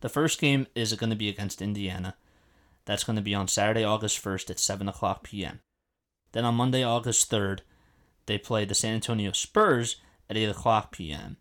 The 0.02 0.10
first 0.10 0.40
game 0.40 0.68
is 0.76 0.94
going 0.94 1.10
to 1.10 1.16
be 1.16 1.30
against 1.30 1.62
Indiana. 1.62 2.16
That's 2.86 3.04
going 3.04 3.18
to 3.18 3.22
be 3.22 3.36
on 3.36 3.48
Saturday, 3.48 3.84
August 3.84 4.24
1st 4.24 4.50
at 4.50 4.60
7 4.60 4.88
o'clock 4.88 5.24
p.m. 5.24 5.60
Then 6.32 6.46
on 6.46 6.56
Monday, 6.56 6.84
August 6.84 7.30
3rd, 7.30 7.60
they 8.26 8.38
play 8.38 8.66
the 8.66 8.76
San 8.76 8.96
Antonio 8.96 9.32
Spurs 9.32 9.98
at 10.30 10.38
8 10.38 10.46
o'clock 10.46 10.92
p.m. 10.92 11.38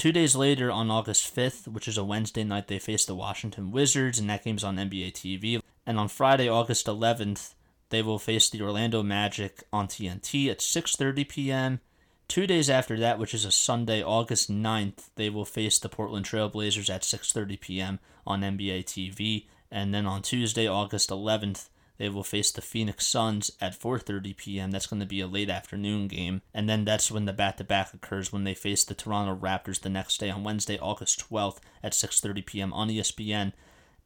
Two 0.00 0.12
days 0.12 0.34
later, 0.34 0.70
on 0.70 0.90
August 0.90 1.36
5th, 1.36 1.68
which 1.68 1.86
is 1.86 1.98
a 1.98 2.04
Wednesday 2.04 2.42
night, 2.42 2.68
they 2.68 2.78
face 2.78 3.04
the 3.04 3.14
Washington 3.14 3.70
Wizards, 3.70 4.18
and 4.18 4.30
that 4.30 4.42
game's 4.42 4.64
on 4.64 4.76
NBA 4.76 5.12
TV. 5.12 5.60
And 5.84 5.98
on 5.98 6.08
Friday, 6.08 6.48
August 6.48 6.86
11th, 6.86 7.52
they 7.90 8.00
will 8.00 8.18
face 8.18 8.48
the 8.48 8.62
Orlando 8.62 9.02
Magic 9.02 9.62
on 9.70 9.88
TNT 9.88 10.50
at 10.50 10.60
6:30 10.60 11.28
p.m. 11.28 11.80
Two 12.28 12.46
days 12.46 12.70
after 12.70 12.98
that, 12.98 13.18
which 13.18 13.34
is 13.34 13.44
a 13.44 13.50
Sunday, 13.50 14.02
August 14.02 14.50
9th, 14.50 15.10
they 15.16 15.28
will 15.28 15.44
face 15.44 15.78
the 15.78 15.90
Portland 15.90 16.24
Trailblazers 16.24 16.88
at 16.88 17.02
6:30 17.02 17.60
p.m. 17.60 17.98
on 18.26 18.40
NBA 18.40 18.84
TV, 18.86 19.48
and 19.70 19.92
then 19.92 20.06
on 20.06 20.22
Tuesday, 20.22 20.66
August 20.66 21.10
11th, 21.10 21.68
they 22.00 22.08
will 22.08 22.24
face 22.24 22.50
the 22.50 22.62
Phoenix 22.62 23.06
Suns 23.06 23.50
at 23.60 23.78
4:30 23.78 24.34
p.m. 24.34 24.70
That's 24.70 24.86
going 24.86 25.00
to 25.00 25.06
be 25.06 25.20
a 25.20 25.26
late 25.26 25.50
afternoon 25.50 26.08
game, 26.08 26.40
and 26.54 26.66
then 26.66 26.86
that's 26.86 27.10
when 27.10 27.26
the 27.26 27.34
back-to-back 27.34 27.92
occurs 27.92 28.32
when 28.32 28.44
they 28.44 28.54
face 28.54 28.84
the 28.84 28.94
Toronto 28.94 29.36
Raptors 29.36 29.82
the 29.82 29.90
next 29.90 30.18
day 30.18 30.30
on 30.30 30.42
Wednesday, 30.42 30.78
August 30.78 31.22
12th 31.30 31.58
at 31.82 31.92
6:30 31.92 32.46
p.m. 32.46 32.72
on 32.72 32.88
ESPN. 32.88 33.52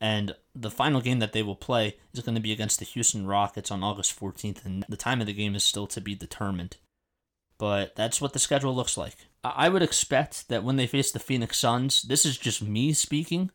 And 0.01 0.35
the 0.57 0.73
final 0.73 1.01
game 1.01 1.21
that 1.21 1.33
they 1.33 1.45
will 1.45 1.55
play 1.55 1.97
is 2.13 2.21
going 2.21 2.35
to 2.35 2.41
be 2.41 2.51
against 2.51 2.81
the 2.81 2.85
Houston 2.85 3.29
Rockets 3.29 3.71
on 3.71 3.85
August 3.85 4.19
14th, 4.19 4.67
and 4.67 4.85
the 4.89 4.97
time 4.97 5.21
of 5.21 5.29
the 5.29 5.33
game 5.33 5.55
is 5.55 5.63
still 5.63 5.87
to 5.87 6.01
be 6.01 6.17
determined. 6.17 6.79
But 7.59 7.95
that's 7.95 8.21
what 8.21 8.33
the 8.33 8.41
schedule 8.41 8.75
looks 8.75 8.99
like. 8.99 9.15
I 9.45 9.69
would 9.69 9.83
expect 9.83 10.49
that 10.49 10.65
when 10.65 10.75
they 10.75 10.89
face 10.89 11.13
the 11.13 11.21
Phoenix 11.21 11.61
Suns, 11.61 12.03
this 12.03 12.27
is 12.27 12.37
just 12.37 12.61
me 12.61 12.93
speaking, 12.93 13.53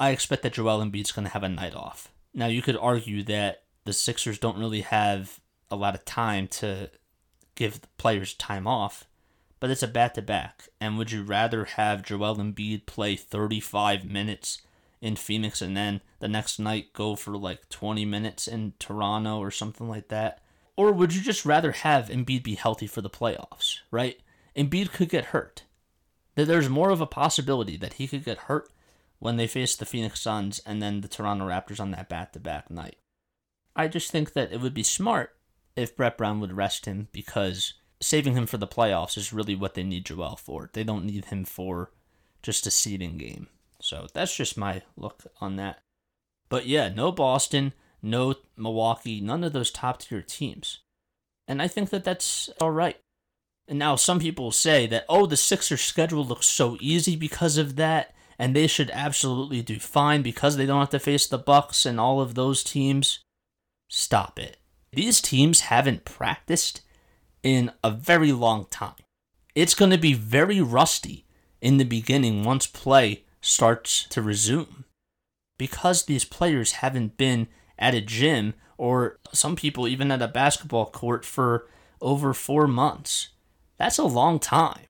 I 0.00 0.08
expect 0.08 0.42
that 0.44 0.54
Joel 0.54 0.82
Embiid's 0.82 1.12
going 1.12 1.26
to 1.26 1.34
have 1.34 1.42
a 1.42 1.50
night 1.50 1.74
off. 1.74 2.10
Now, 2.32 2.46
you 2.46 2.62
could 2.62 2.78
argue 2.78 3.22
that 3.24 3.63
the 3.84 3.92
Sixers 3.92 4.38
don't 4.38 4.58
really 4.58 4.82
have 4.82 5.40
a 5.70 5.76
lot 5.76 5.94
of 5.94 6.04
time 6.04 6.48
to 6.48 6.90
give 7.54 7.80
players 7.96 8.34
time 8.34 8.66
off, 8.66 9.06
but 9.60 9.70
it's 9.70 9.82
a 9.82 9.88
back 9.88 10.14
to 10.14 10.22
back. 10.22 10.68
And 10.80 10.98
would 10.98 11.12
you 11.12 11.22
rather 11.22 11.64
have 11.64 12.02
Joel 12.02 12.36
Embiid 12.36 12.86
play 12.86 13.16
35 13.16 14.04
minutes 14.04 14.62
in 15.00 15.16
Phoenix 15.16 15.60
and 15.60 15.76
then 15.76 16.00
the 16.18 16.28
next 16.28 16.58
night 16.58 16.92
go 16.92 17.14
for 17.14 17.36
like 17.36 17.68
20 17.68 18.04
minutes 18.04 18.48
in 18.48 18.72
Toronto 18.78 19.38
or 19.38 19.50
something 19.50 19.88
like 19.88 20.08
that? 20.08 20.40
Or 20.76 20.92
would 20.92 21.14
you 21.14 21.20
just 21.20 21.44
rather 21.44 21.72
have 21.72 22.08
Embiid 22.08 22.42
be 22.42 22.54
healthy 22.56 22.86
for 22.86 23.00
the 23.00 23.10
playoffs, 23.10 23.80
right? 23.90 24.18
Embiid 24.56 24.92
could 24.92 25.08
get 25.08 25.26
hurt. 25.26 25.64
There's 26.34 26.68
more 26.68 26.90
of 26.90 27.00
a 27.00 27.06
possibility 27.06 27.76
that 27.76 27.94
he 27.94 28.08
could 28.08 28.24
get 28.24 28.38
hurt 28.38 28.68
when 29.18 29.36
they 29.36 29.46
face 29.46 29.76
the 29.76 29.86
Phoenix 29.86 30.20
Suns 30.20 30.60
and 30.66 30.82
then 30.82 31.00
the 31.00 31.08
Toronto 31.08 31.46
Raptors 31.46 31.80
on 31.80 31.92
that 31.92 32.08
back 32.08 32.32
to 32.32 32.40
back 32.40 32.70
night. 32.70 32.96
I 33.76 33.88
just 33.88 34.10
think 34.10 34.32
that 34.32 34.52
it 34.52 34.60
would 34.60 34.74
be 34.74 34.82
smart 34.82 35.36
if 35.76 35.96
Brett 35.96 36.16
Brown 36.16 36.40
would 36.40 36.52
rest 36.52 36.86
him 36.86 37.08
because 37.12 37.74
saving 38.00 38.34
him 38.34 38.46
for 38.46 38.58
the 38.58 38.66
playoffs 38.66 39.16
is 39.16 39.32
really 39.32 39.54
what 39.54 39.74
they 39.74 39.82
need 39.82 40.06
Joel 40.06 40.36
for. 40.36 40.70
They 40.72 40.84
don't 40.84 41.04
need 41.06 41.26
him 41.26 41.44
for 41.44 41.90
just 42.42 42.66
a 42.66 42.70
seeding 42.70 43.18
game. 43.18 43.48
So 43.80 44.06
that's 44.14 44.36
just 44.36 44.56
my 44.56 44.82
look 44.96 45.24
on 45.40 45.56
that. 45.56 45.80
But 46.48 46.66
yeah, 46.66 46.88
no 46.88 47.10
Boston, 47.10 47.72
no 48.02 48.36
Milwaukee, 48.56 49.20
none 49.20 49.42
of 49.42 49.52
those 49.52 49.70
top 49.70 50.00
tier 50.00 50.22
teams. 50.22 50.80
And 51.48 51.60
I 51.60 51.68
think 51.68 51.90
that 51.90 52.04
that's 52.04 52.50
all 52.60 52.70
right. 52.70 52.96
And 53.66 53.78
now 53.78 53.96
some 53.96 54.20
people 54.20 54.52
say 54.52 54.86
that, 54.86 55.06
oh, 55.08 55.26
the 55.26 55.36
Sixers 55.36 55.80
schedule 55.80 56.24
looks 56.24 56.46
so 56.46 56.76
easy 56.80 57.16
because 57.16 57.56
of 57.56 57.76
that, 57.76 58.14
and 58.38 58.54
they 58.54 58.66
should 58.66 58.90
absolutely 58.90 59.62
do 59.62 59.78
fine 59.78 60.22
because 60.22 60.56
they 60.56 60.66
don't 60.66 60.80
have 60.80 60.90
to 60.90 60.98
face 60.98 61.26
the 61.26 61.38
Bucks 61.38 61.86
and 61.86 61.98
all 61.98 62.20
of 62.20 62.34
those 62.34 62.62
teams. 62.62 63.23
Stop 63.88 64.38
it. 64.38 64.58
These 64.92 65.20
teams 65.20 65.60
haven't 65.60 66.04
practiced 66.04 66.82
in 67.42 67.70
a 67.82 67.90
very 67.90 68.32
long 68.32 68.66
time. 68.70 68.94
It's 69.54 69.74
going 69.74 69.90
to 69.90 69.98
be 69.98 70.14
very 70.14 70.60
rusty 70.60 71.26
in 71.60 71.76
the 71.76 71.84
beginning 71.84 72.44
once 72.44 72.66
play 72.66 73.24
starts 73.40 74.06
to 74.08 74.22
resume. 74.22 74.84
Because 75.58 76.04
these 76.04 76.24
players 76.24 76.72
haven't 76.72 77.16
been 77.16 77.48
at 77.78 77.94
a 77.94 78.00
gym 78.00 78.54
or 78.76 79.18
some 79.32 79.56
people 79.56 79.86
even 79.86 80.10
at 80.10 80.22
a 80.22 80.28
basketball 80.28 80.86
court 80.86 81.24
for 81.24 81.68
over 82.00 82.34
four 82.34 82.66
months. 82.66 83.28
That's 83.78 83.98
a 83.98 84.04
long 84.04 84.38
time. 84.38 84.86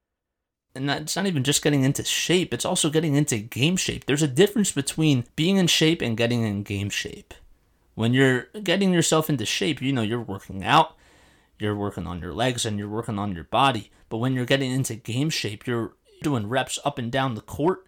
And 0.75 0.89
that's 0.89 1.17
not 1.17 1.27
even 1.27 1.45
just 1.45 1.63
getting 1.63 1.85
into 1.85 2.05
shape, 2.05 2.53
it's 2.53 2.65
also 2.65 2.91
getting 2.91 3.15
into 3.15 3.39
game 3.39 3.77
shape. 3.77 4.07
There's 4.07 4.23
a 4.23 4.29
difference 4.29 4.73
between 4.73 5.25
being 5.37 5.57
in 5.57 5.69
shape 5.69 6.03
and 6.03 6.17
getting 6.17 6.43
in 6.43 6.65
game 6.65 6.91
shape. 6.91 7.33
When 7.95 8.13
you're 8.13 8.49
getting 8.63 8.93
yourself 8.93 9.31
into 9.31 9.47
shape, 9.47 9.81
you 9.81 9.93
know, 9.93 10.03
you're 10.03 10.21
working 10.21 10.65
out, 10.65 10.97
you're 11.59 11.77
working 11.77 12.07
on 12.07 12.21
your 12.21 12.33
legs, 12.33 12.65
and 12.65 12.79
you're 12.79 12.89
working 12.89 13.19
on 13.19 13.35
your 13.35 13.45
body. 13.45 13.91
But 14.09 14.19
when 14.19 14.35
you're 14.35 14.45
getting 14.45 14.71
into 14.71 14.95
game 14.95 15.31
shape, 15.31 15.67
you're 15.67 15.95
doing 16.23 16.49
reps 16.49 16.79
up 16.85 16.99
and 16.99 17.13
down 17.13 17.35
the 17.35 17.41
court 17.41 17.87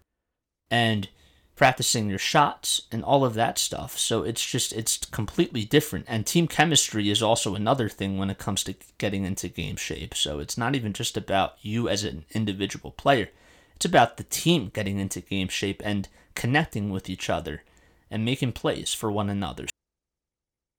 and 0.71 1.09
practicing 1.55 2.07
your 2.07 2.19
shots 2.19 2.83
and 2.91 3.03
all 3.03 3.25
of 3.25 3.33
that 3.33 3.57
stuff. 3.57 3.97
So 3.97 4.23
it's 4.23 4.45
just, 4.45 4.71
it's 4.71 4.97
completely 4.97 5.65
different. 5.65 6.05
And 6.07 6.25
team 6.25 6.47
chemistry 6.47 7.09
is 7.09 7.23
also 7.23 7.55
another 7.55 7.89
thing 7.89 8.17
when 8.17 8.29
it 8.29 8.37
comes 8.37 8.63
to 8.65 8.75
getting 8.99 9.25
into 9.25 9.49
game 9.49 9.75
shape. 9.75 10.13
So 10.13 10.39
it's 10.39 10.57
not 10.57 10.75
even 10.75 10.93
just 10.93 11.17
about 11.17 11.55
you 11.61 11.89
as 11.89 12.03
an 12.03 12.25
individual 12.31 12.91
player, 12.91 13.29
it's 13.75 13.85
about 13.85 14.17
the 14.17 14.23
team 14.23 14.71
getting 14.73 14.99
into 14.99 15.19
game 15.19 15.49
shape 15.49 15.81
and 15.83 16.07
connecting 16.35 16.91
with 16.91 17.09
each 17.09 17.29
other 17.29 17.63
and 18.09 18.23
making 18.23 18.51
plays 18.53 18.93
for 18.93 19.11
one 19.11 19.29
another. 19.29 19.65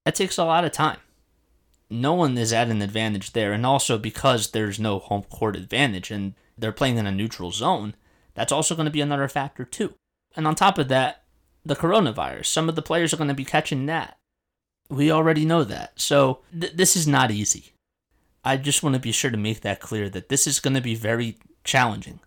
That 0.08 0.14
takes 0.14 0.38
a 0.38 0.44
lot 0.44 0.64
of 0.64 0.72
time. 0.72 1.00
No 1.90 2.14
one 2.14 2.38
is 2.38 2.50
at 2.50 2.70
an 2.70 2.80
advantage 2.80 3.32
there. 3.32 3.52
And 3.52 3.66
also 3.66 3.98
because 3.98 4.52
there's 4.52 4.80
no 4.80 5.00
home 5.00 5.24
court 5.24 5.54
advantage 5.54 6.10
and 6.10 6.32
they're 6.56 6.72
playing 6.72 6.96
in 6.96 7.06
a 7.06 7.12
neutral 7.12 7.50
zone, 7.50 7.94
that's 8.32 8.50
also 8.50 8.74
going 8.74 8.86
to 8.86 8.90
be 8.90 9.02
another 9.02 9.28
factor 9.28 9.66
too. 9.66 9.92
And 10.34 10.46
on 10.46 10.54
top 10.54 10.78
of 10.78 10.88
that, 10.88 11.24
the 11.62 11.76
coronavirus. 11.76 12.46
Some 12.46 12.70
of 12.70 12.74
the 12.74 12.80
players 12.80 13.12
are 13.12 13.18
going 13.18 13.28
to 13.28 13.34
be 13.34 13.44
catching 13.44 13.84
that. 13.84 14.16
We 14.88 15.10
already 15.10 15.44
know 15.44 15.62
that. 15.64 16.00
So 16.00 16.38
th- 16.58 16.72
this 16.72 16.96
is 16.96 17.06
not 17.06 17.30
easy. 17.30 17.74
I 18.42 18.56
just 18.56 18.82
want 18.82 18.94
to 18.94 19.00
be 19.00 19.12
sure 19.12 19.30
to 19.30 19.36
make 19.36 19.60
that 19.60 19.78
clear 19.78 20.08
that 20.08 20.30
this 20.30 20.46
is 20.46 20.58
going 20.58 20.72
to 20.72 20.80
be 20.80 20.94
very 20.94 21.36
challenging. 21.64 22.20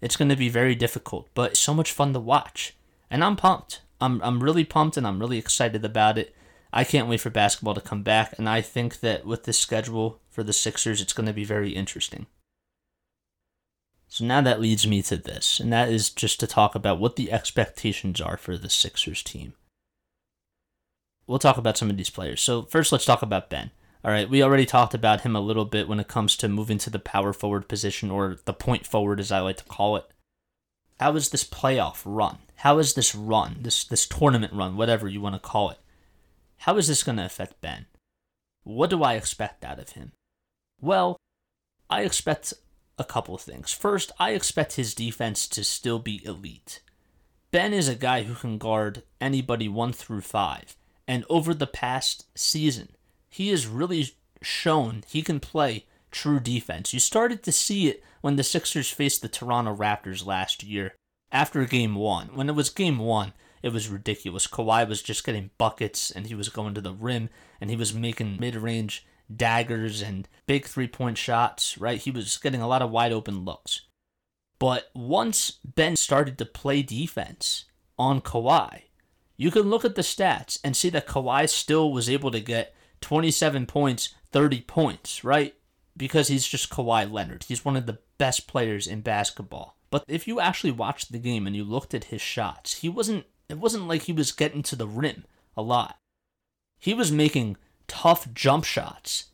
It's 0.00 0.16
going 0.16 0.30
to 0.30 0.34
be 0.34 0.48
very 0.48 0.74
difficult, 0.74 1.28
but 1.34 1.56
so 1.56 1.72
much 1.72 1.92
fun 1.92 2.14
to 2.14 2.18
watch. 2.18 2.76
And 3.08 3.22
I'm 3.22 3.36
pumped. 3.36 3.82
I'm 4.00 4.20
I'm 4.22 4.42
really 4.42 4.64
pumped 4.64 4.96
and 4.96 5.06
I'm 5.06 5.20
really 5.20 5.38
excited 5.38 5.84
about 5.84 6.18
it. 6.18 6.34
I 6.72 6.84
can't 6.84 7.08
wait 7.08 7.20
for 7.20 7.30
basketball 7.30 7.74
to 7.74 7.80
come 7.80 8.02
back, 8.02 8.34
and 8.38 8.48
I 8.48 8.60
think 8.60 9.00
that 9.00 9.24
with 9.24 9.44
this 9.44 9.58
schedule 9.58 10.20
for 10.28 10.42
the 10.42 10.52
Sixers, 10.52 11.00
it's 11.00 11.12
going 11.12 11.26
to 11.26 11.32
be 11.32 11.44
very 11.44 11.70
interesting. 11.70 12.26
So 14.08 14.24
now 14.24 14.40
that 14.40 14.60
leads 14.60 14.86
me 14.86 15.02
to 15.02 15.16
this, 15.16 15.60
and 15.60 15.72
that 15.72 15.88
is 15.88 16.10
just 16.10 16.40
to 16.40 16.46
talk 16.46 16.74
about 16.74 16.98
what 16.98 17.16
the 17.16 17.32
expectations 17.32 18.20
are 18.20 18.36
for 18.36 18.56
the 18.56 18.70
Sixers 18.70 19.22
team. 19.22 19.54
We'll 21.26 21.38
talk 21.38 21.58
about 21.58 21.76
some 21.76 21.90
of 21.90 21.96
these 21.96 22.10
players. 22.10 22.40
So 22.40 22.62
first, 22.62 22.90
let's 22.90 23.04
talk 23.04 23.22
about 23.22 23.50
Ben. 23.50 23.70
All 24.04 24.10
right, 24.10 24.30
we 24.30 24.42
already 24.42 24.64
talked 24.64 24.94
about 24.94 25.22
him 25.22 25.36
a 25.36 25.40
little 25.40 25.64
bit 25.64 25.88
when 25.88 26.00
it 26.00 26.08
comes 26.08 26.36
to 26.36 26.48
moving 26.48 26.78
to 26.78 26.90
the 26.90 26.98
power 26.98 27.32
forward 27.32 27.68
position 27.68 28.10
or 28.10 28.38
the 28.44 28.54
point 28.54 28.86
forward, 28.86 29.20
as 29.20 29.32
I 29.32 29.40
like 29.40 29.58
to 29.58 29.64
call 29.64 29.96
it. 29.96 30.06
How 31.00 31.14
is 31.16 31.30
this 31.30 31.44
playoff 31.44 32.02
run? 32.04 32.38
How 32.56 32.78
is 32.78 32.94
this 32.94 33.14
run, 33.14 33.58
this 33.60 33.84
this 33.84 34.06
tournament 34.06 34.52
run, 34.52 34.76
whatever 34.76 35.08
you 35.08 35.20
want 35.20 35.34
to 35.34 35.40
call 35.40 35.70
it? 35.70 35.78
How 36.58 36.76
is 36.76 36.88
this 36.88 37.02
going 37.02 37.18
to 37.18 37.24
affect 37.24 37.60
Ben? 37.60 37.86
What 38.64 38.90
do 38.90 39.02
I 39.02 39.14
expect 39.14 39.64
out 39.64 39.78
of 39.78 39.90
him? 39.90 40.12
Well, 40.80 41.16
I 41.88 42.02
expect 42.02 42.52
a 42.98 43.04
couple 43.04 43.34
of 43.34 43.40
things. 43.40 43.72
First, 43.72 44.12
I 44.18 44.32
expect 44.32 44.74
his 44.74 44.94
defense 44.94 45.48
to 45.48 45.64
still 45.64 45.98
be 45.98 46.24
elite. 46.24 46.82
Ben 47.50 47.72
is 47.72 47.88
a 47.88 47.94
guy 47.94 48.24
who 48.24 48.34
can 48.34 48.58
guard 48.58 49.02
anybody 49.20 49.68
1 49.68 49.92
through 49.92 50.20
5, 50.20 50.76
and 51.06 51.24
over 51.30 51.54
the 51.54 51.66
past 51.66 52.26
season, 52.34 52.90
he 53.30 53.48
has 53.48 53.66
really 53.66 54.10
shown 54.42 55.02
he 55.06 55.22
can 55.22 55.40
play 55.40 55.86
true 56.10 56.40
defense. 56.40 56.92
You 56.92 57.00
started 57.00 57.42
to 57.44 57.52
see 57.52 57.88
it 57.88 58.02
when 58.20 58.36
the 58.36 58.42
Sixers 58.42 58.90
faced 58.90 59.22
the 59.22 59.28
Toronto 59.28 59.74
Raptors 59.74 60.26
last 60.26 60.62
year 60.62 60.94
after 61.32 61.64
game 61.64 61.94
one. 61.94 62.28
When 62.34 62.48
it 62.48 62.54
was 62.54 62.70
game 62.70 62.98
one, 62.98 63.32
it 63.62 63.72
was 63.72 63.88
ridiculous. 63.88 64.46
Kawhi 64.46 64.88
was 64.88 65.02
just 65.02 65.24
getting 65.24 65.50
buckets 65.58 66.10
and 66.10 66.26
he 66.26 66.34
was 66.34 66.48
going 66.48 66.74
to 66.74 66.80
the 66.80 66.92
rim 66.92 67.28
and 67.60 67.70
he 67.70 67.76
was 67.76 67.94
making 67.94 68.38
mid 68.40 68.56
range 68.56 69.06
daggers 69.34 70.02
and 70.02 70.28
big 70.46 70.66
three 70.66 70.88
point 70.88 71.18
shots, 71.18 71.78
right? 71.78 72.00
He 72.00 72.10
was 72.10 72.36
getting 72.38 72.62
a 72.62 72.68
lot 72.68 72.82
of 72.82 72.90
wide 72.90 73.12
open 73.12 73.44
looks. 73.44 73.82
But 74.58 74.90
once 74.94 75.58
Ben 75.64 75.96
started 75.96 76.38
to 76.38 76.44
play 76.44 76.82
defense 76.82 77.66
on 77.98 78.20
Kawhi, 78.20 78.82
you 79.36 79.50
can 79.50 79.62
look 79.62 79.84
at 79.84 79.94
the 79.94 80.02
stats 80.02 80.58
and 80.64 80.76
see 80.76 80.90
that 80.90 81.06
Kawhi 81.06 81.48
still 81.48 81.92
was 81.92 82.10
able 82.10 82.30
to 82.32 82.40
get 82.40 82.74
27 83.00 83.66
points, 83.66 84.14
30 84.32 84.62
points, 84.62 85.22
right? 85.22 85.54
Because 85.96 86.28
he's 86.28 86.46
just 86.46 86.70
Kawhi 86.70 87.10
Leonard. 87.10 87.44
He's 87.44 87.64
one 87.64 87.76
of 87.76 87.86
the 87.86 87.98
best 88.18 88.48
players 88.48 88.86
in 88.86 89.00
basketball. 89.00 89.76
But 89.90 90.04
if 90.08 90.26
you 90.26 90.40
actually 90.40 90.72
watched 90.72 91.12
the 91.12 91.18
game 91.18 91.46
and 91.46 91.54
you 91.54 91.64
looked 91.64 91.94
at 91.94 92.04
his 92.04 92.20
shots, 92.20 92.80
he 92.80 92.88
wasn't 92.88 93.26
it 93.48 93.58
wasn't 93.58 93.88
like 93.88 94.02
he 94.02 94.12
was 94.12 94.32
getting 94.32 94.62
to 94.64 94.76
the 94.76 94.86
rim 94.86 95.24
a 95.56 95.62
lot. 95.62 95.98
He 96.78 96.94
was 96.94 97.10
making 97.10 97.56
tough 97.86 98.32
jump 98.32 98.64
shots, 98.64 99.26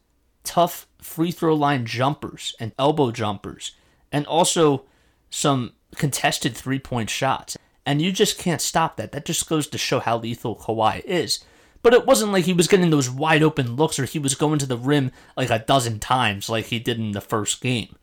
tough 0.44 0.86
free 0.98 1.30
throw 1.30 1.54
line 1.54 1.84
jumpers 1.84 2.54
and 2.58 2.72
elbow 2.78 3.10
jumpers, 3.10 3.72
and 4.10 4.26
also 4.26 4.84
some 5.30 5.72
contested 5.96 6.56
three 6.56 6.78
point 6.78 7.10
shots. 7.10 7.56
And 7.86 8.00
you 8.00 8.12
just 8.12 8.38
can't 8.38 8.62
stop 8.62 8.96
that. 8.96 9.12
That 9.12 9.26
just 9.26 9.48
goes 9.48 9.66
to 9.66 9.78
show 9.78 10.00
how 10.00 10.18
lethal 10.18 10.56
Kawhi 10.56 11.04
is. 11.04 11.44
But 11.82 11.92
it 11.92 12.06
wasn't 12.06 12.32
like 12.32 12.46
he 12.46 12.54
was 12.54 12.66
getting 12.66 12.88
those 12.88 13.10
wide 13.10 13.42
open 13.42 13.76
looks 13.76 13.98
or 13.98 14.06
he 14.06 14.18
was 14.18 14.34
going 14.34 14.58
to 14.60 14.66
the 14.66 14.78
rim 14.78 15.10
like 15.36 15.50
a 15.50 15.58
dozen 15.58 15.98
times 15.98 16.48
like 16.48 16.66
he 16.66 16.78
did 16.78 16.98
in 16.98 17.12
the 17.12 17.20
first 17.20 17.60
game. 17.60 17.96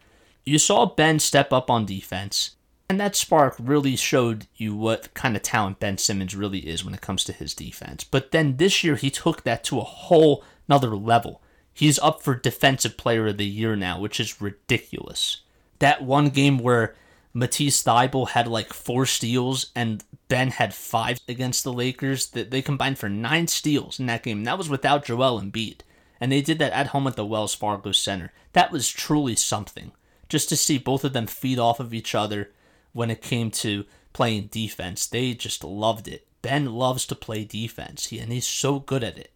You 0.46 0.60
saw 0.60 0.86
Ben 0.86 1.18
step 1.18 1.51
up 1.51 1.72
on 1.72 1.86
defense, 1.86 2.51
and 2.91 3.00
that 3.00 3.15
spark 3.15 3.55
really 3.57 3.95
showed 3.95 4.48
you 4.57 4.75
what 4.75 5.13
kind 5.13 5.38
of 5.38 5.41
talent 5.41 5.79
Ben 5.79 5.98
Simmons 5.98 6.36
really 6.36 6.60
is 6.60 6.83
when 6.83 6.93
it 6.93 7.00
comes 7.00 7.24
to 7.24 7.31
his 7.31 7.53
defense. 7.53 8.03
But 8.03 8.31
then 8.31 8.57
this 8.57 8.83
year, 8.83 8.98
he 8.98 9.10
took 9.10 9.43
that 9.43 9.63
to 9.63 9.79
a 9.79 9.86
whole 9.86 10.43
nother 10.67 10.93
level. 10.98 11.41
He's 11.74 11.98
up 12.00 12.21
for 12.21 12.36
Defensive 12.36 12.98
Player 12.98 13.27
of 13.27 13.38
the 13.38 13.45
Year 13.45 13.77
now, 13.77 13.98
which 13.98 14.19
is 14.19 14.41
ridiculous. 14.41 15.39
That 15.79 16.03
one 16.03 16.31
game 16.31 16.57
where 16.57 16.93
Matisse 17.33 17.81
Thybulle 17.81 18.31
had 18.31 18.45
like 18.45 18.74
four 18.74 19.05
steals 19.05 19.71
and 19.74 20.03
Ben 20.27 20.51
had 20.51 20.74
five 20.74 21.21
against 21.29 21.63
the 21.63 21.71
Lakers. 21.71 22.27
That 22.31 22.51
they 22.51 22.62
combined 22.62 23.00
for 23.00 23.07
nine 23.07 23.48
steals 23.48 24.01
in 24.01 24.05
that 24.07 24.24
game. 24.24 24.43
That 24.43 24.57
was 24.57 24.67
without 24.67 25.05
Joel 25.05 25.39
Embiid, 25.39 25.77
and 26.19 26.29
they 26.29 26.41
did 26.41 26.60
that 26.60 26.74
at 26.74 26.88
home 26.88 27.07
at 27.07 27.15
the 27.15 27.25
Wells 27.25 27.55
Fargo 27.55 27.93
Center. 27.93 28.33
That 28.51 28.69
was 28.69 28.89
truly 28.89 29.38
something. 29.38 29.93
Just 30.27 30.50
to 30.50 30.57
see 30.57 30.77
both 30.77 31.05
of 31.05 31.13
them 31.13 31.25
feed 31.25 31.57
off 31.57 31.79
of 31.79 31.93
each 31.93 32.13
other 32.13 32.51
when 32.93 33.10
it 33.10 33.21
came 33.21 33.51
to 33.51 33.86
playing 34.13 34.48
defense, 34.48 35.07
they 35.07 35.33
just 35.33 35.63
loved 35.63 36.07
it. 36.07 36.27
Ben 36.41 36.73
loves 36.73 37.06
to 37.08 37.15
play 37.15 37.43
defense, 37.43 38.08
he, 38.08 38.19
and 38.19 38.32
he's 38.32 38.47
so 38.47 38.80
good 38.80 39.04
at 39.04 39.17
it. 39.17 39.32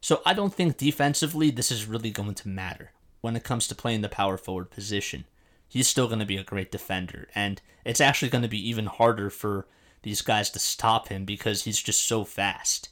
So 0.00 0.22
I 0.26 0.34
don't 0.34 0.54
think 0.54 0.76
defensively 0.76 1.50
this 1.50 1.70
is 1.70 1.86
really 1.86 2.10
going 2.10 2.34
to 2.34 2.48
matter 2.48 2.92
when 3.20 3.36
it 3.36 3.44
comes 3.44 3.66
to 3.68 3.74
playing 3.74 4.00
the 4.02 4.08
power 4.08 4.36
forward 4.36 4.70
position 4.70 5.24
he's 5.68 5.86
still 5.86 6.06
going 6.06 6.18
to 6.18 6.26
be 6.26 6.38
a 6.38 6.42
great 6.42 6.72
defender. 6.72 7.28
And 7.34 7.60
it's 7.84 8.00
actually 8.00 8.30
going 8.30 8.42
to 8.42 8.48
be 8.48 8.68
even 8.68 8.86
harder 8.86 9.30
for 9.30 9.66
these 10.02 10.22
guys 10.22 10.50
to 10.50 10.58
stop 10.58 11.08
him 11.08 11.24
because 11.24 11.64
he's 11.64 11.80
just 11.80 12.06
so 12.06 12.24
fast. 12.24 12.88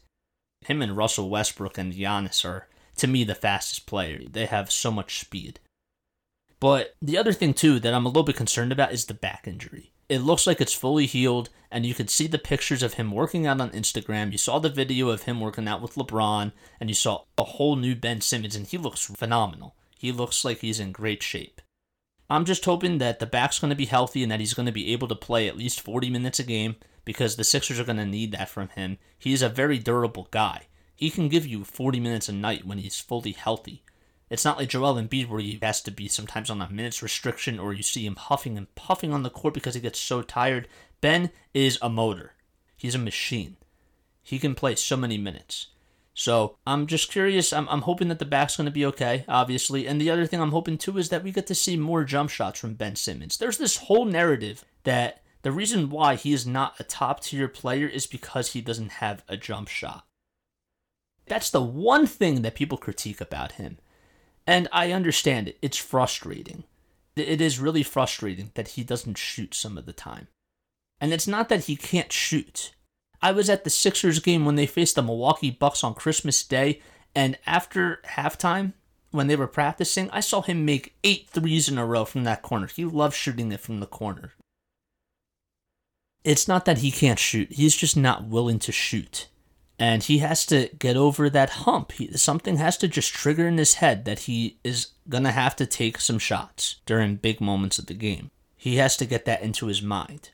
Him 0.66 0.82
and 0.82 0.96
Russell 0.96 1.30
Westbrook 1.30 1.78
and 1.78 1.92
Giannis 1.92 2.44
are, 2.44 2.68
to 2.96 3.06
me, 3.06 3.24
the 3.24 3.34
fastest 3.34 3.86
player. 3.86 4.20
They 4.30 4.46
have 4.46 4.70
so 4.70 4.90
much 4.90 5.20
speed. 5.20 5.60
But 6.60 6.94
the 7.00 7.18
other 7.18 7.32
thing, 7.32 7.54
too, 7.54 7.80
that 7.80 7.94
I'm 7.94 8.06
a 8.06 8.08
little 8.08 8.22
bit 8.22 8.36
concerned 8.36 8.72
about 8.72 8.92
is 8.92 9.06
the 9.06 9.14
back 9.14 9.46
injury. 9.46 9.92
It 10.08 10.20
looks 10.20 10.46
like 10.46 10.60
it's 10.60 10.72
fully 10.72 11.06
healed, 11.06 11.48
and 11.70 11.84
you 11.84 11.94
could 11.94 12.10
see 12.10 12.28
the 12.28 12.38
pictures 12.38 12.82
of 12.82 12.94
him 12.94 13.10
working 13.10 13.46
out 13.46 13.60
on 13.60 13.70
Instagram. 13.70 14.30
You 14.30 14.38
saw 14.38 14.58
the 14.60 14.68
video 14.68 15.08
of 15.08 15.22
him 15.22 15.40
working 15.40 15.66
out 15.66 15.82
with 15.82 15.94
LeBron, 15.94 16.52
and 16.78 16.88
you 16.88 16.94
saw 16.94 17.24
a 17.36 17.44
whole 17.44 17.74
new 17.74 17.96
Ben 17.96 18.20
Simmons, 18.20 18.54
and 18.54 18.66
he 18.66 18.78
looks 18.78 19.04
phenomenal. 19.04 19.74
He 19.98 20.12
looks 20.12 20.44
like 20.44 20.58
he's 20.58 20.78
in 20.78 20.92
great 20.92 21.22
shape. 21.22 21.60
I'm 22.30 22.44
just 22.44 22.64
hoping 22.64 22.98
that 22.98 23.18
the 23.18 23.26
back's 23.26 23.58
going 23.58 23.70
to 23.70 23.76
be 23.76 23.86
healthy 23.86 24.22
and 24.22 24.30
that 24.30 24.40
he's 24.40 24.54
going 24.54 24.66
to 24.66 24.72
be 24.72 24.92
able 24.92 25.08
to 25.08 25.14
play 25.14 25.48
at 25.48 25.56
least 25.56 25.80
40 25.80 26.10
minutes 26.10 26.38
a 26.38 26.44
game 26.44 26.76
because 27.04 27.36
the 27.36 27.44
Sixers 27.44 27.78
are 27.78 27.84
going 27.84 27.98
to 27.98 28.06
need 28.06 28.32
that 28.32 28.48
from 28.48 28.68
him. 28.70 28.98
He's 29.18 29.42
a 29.42 29.48
very 29.48 29.78
durable 29.78 30.28
guy. 30.30 30.66
He 30.94 31.10
can 31.10 31.28
give 31.28 31.46
you 31.46 31.62
40 31.62 32.00
minutes 32.00 32.28
a 32.28 32.32
night 32.32 32.66
when 32.66 32.78
he's 32.78 32.98
fully 32.98 33.32
healthy. 33.32 33.84
It's 34.28 34.44
not 34.44 34.58
like 34.58 34.68
Joel 34.68 34.94
Embiid 34.94 35.28
where 35.28 35.40
he 35.40 35.58
has 35.62 35.80
to 35.82 35.90
be 35.90 36.08
sometimes 36.08 36.50
on 36.50 36.60
a 36.60 36.68
minutes 36.68 37.02
restriction 37.02 37.58
or 37.58 37.72
you 37.72 37.82
see 37.82 38.04
him 38.04 38.16
huffing 38.16 38.58
and 38.58 38.74
puffing 38.74 39.12
on 39.12 39.22
the 39.22 39.30
court 39.30 39.54
because 39.54 39.74
he 39.74 39.80
gets 39.80 40.00
so 40.00 40.22
tired. 40.22 40.66
Ben 41.00 41.30
is 41.54 41.78
a 41.80 41.88
motor. 41.88 42.32
He's 42.76 42.94
a 42.94 42.98
machine. 42.98 43.56
He 44.22 44.38
can 44.38 44.56
play 44.56 44.74
so 44.74 44.96
many 44.96 45.16
minutes. 45.16 45.68
So 46.12 46.56
I'm 46.66 46.86
just 46.86 47.12
curious. 47.12 47.52
I'm, 47.52 47.68
I'm 47.68 47.82
hoping 47.82 48.08
that 48.08 48.18
the 48.18 48.24
back's 48.24 48.56
going 48.56 48.64
to 48.64 48.72
be 48.72 48.86
okay, 48.86 49.24
obviously. 49.28 49.86
And 49.86 50.00
the 50.00 50.10
other 50.10 50.26
thing 50.26 50.40
I'm 50.40 50.50
hoping 50.50 50.78
too 50.78 50.98
is 50.98 51.10
that 51.10 51.22
we 51.22 51.30
get 51.30 51.46
to 51.48 51.54
see 51.54 51.76
more 51.76 52.04
jump 52.04 52.30
shots 52.30 52.58
from 52.58 52.74
Ben 52.74 52.96
Simmons. 52.96 53.36
There's 53.36 53.58
this 53.58 53.76
whole 53.76 54.06
narrative 54.06 54.64
that 54.84 55.22
the 55.42 55.52
reason 55.52 55.90
why 55.90 56.16
he 56.16 56.32
is 56.32 56.46
not 56.46 56.80
a 56.80 56.84
top 56.84 57.20
tier 57.20 57.46
player 57.46 57.86
is 57.86 58.06
because 58.06 58.52
he 58.52 58.60
doesn't 58.60 58.92
have 58.92 59.22
a 59.28 59.36
jump 59.36 59.68
shot. 59.68 60.04
That's 61.26 61.50
the 61.50 61.62
one 61.62 62.06
thing 62.06 62.42
that 62.42 62.54
people 62.54 62.78
critique 62.78 63.20
about 63.20 63.52
him. 63.52 63.78
And 64.46 64.68
I 64.72 64.92
understand 64.92 65.48
it. 65.48 65.58
It's 65.60 65.76
frustrating. 65.76 66.64
It 67.16 67.40
is 67.40 67.58
really 67.58 67.82
frustrating 67.82 68.50
that 68.54 68.68
he 68.68 68.84
doesn't 68.84 69.18
shoot 69.18 69.54
some 69.54 69.76
of 69.76 69.86
the 69.86 69.92
time. 69.92 70.28
And 71.00 71.12
it's 71.12 71.26
not 71.26 71.48
that 71.48 71.64
he 71.64 71.76
can't 71.76 72.12
shoot. 72.12 72.72
I 73.20 73.32
was 73.32 73.50
at 73.50 73.64
the 73.64 73.70
Sixers 73.70 74.20
game 74.20 74.44
when 74.44 74.56
they 74.56 74.66
faced 74.66 74.94
the 74.94 75.02
Milwaukee 75.02 75.50
Bucks 75.50 75.82
on 75.82 75.94
Christmas 75.94 76.42
Day, 76.44 76.80
and 77.14 77.38
after 77.46 78.00
halftime, 78.06 78.74
when 79.10 79.26
they 79.26 79.36
were 79.36 79.46
practicing, 79.46 80.10
I 80.10 80.20
saw 80.20 80.42
him 80.42 80.64
make 80.64 80.96
eight 81.02 81.28
threes 81.30 81.68
in 81.68 81.78
a 81.78 81.86
row 81.86 82.04
from 82.04 82.24
that 82.24 82.42
corner. 82.42 82.66
He 82.66 82.84
loves 82.84 83.16
shooting 83.16 83.50
it 83.52 83.60
from 83.60 83.80
the 83.80 83.86
corner. 83.86 84.34
It's 86.24 86.46
not 86.46 86.66
that 86.66 86.78
he 86.78 86.90
can't 86.90 87.18
shoot, 87.18 87.52
he's 87.52 87.74
just 87.74 87.96
not 87.96 88.26
willing 88.26 88.58
to 88.60 88.72
shoot. 88.72 89.28
And 89.78 90.02
he 90.02 90.18
has 90.18 90.46
to 90.46 90.70
get 90.78 90.96
over 90.96 91.28
that 91.28 91.50
hump. 91.50 91.92
He, 91.92 92.10
something 92.16 92.56
has 92.56 92.78
to 92.78 92.88
just 92.88 93.12
trigger 93.12 93.46
in 93.46 93.58
his 93.58 93.74
head 93.74 94.04
that 94.06 94.20
he 94.20 94.58
is 94.64 94.88
to 95.10 95.30
have 95.30 95.56
to 95.56 95.66
take 95.66 96.00
some 96.00 96.18
shots 96.18 96.76
during 96.86 97.16
big 97.16 97.40
moments 97.40 97.78
of 97.78 97.86
the 97.86 97.94
game. 97.94 98.30
He 98.56 98.76
has 98.76 98.96
to 98.96 99.06
get 99.06 99.26
that 99.26 99.42
into 99.42 99.66
his 99.66 99.82
mind. 99.82 100.30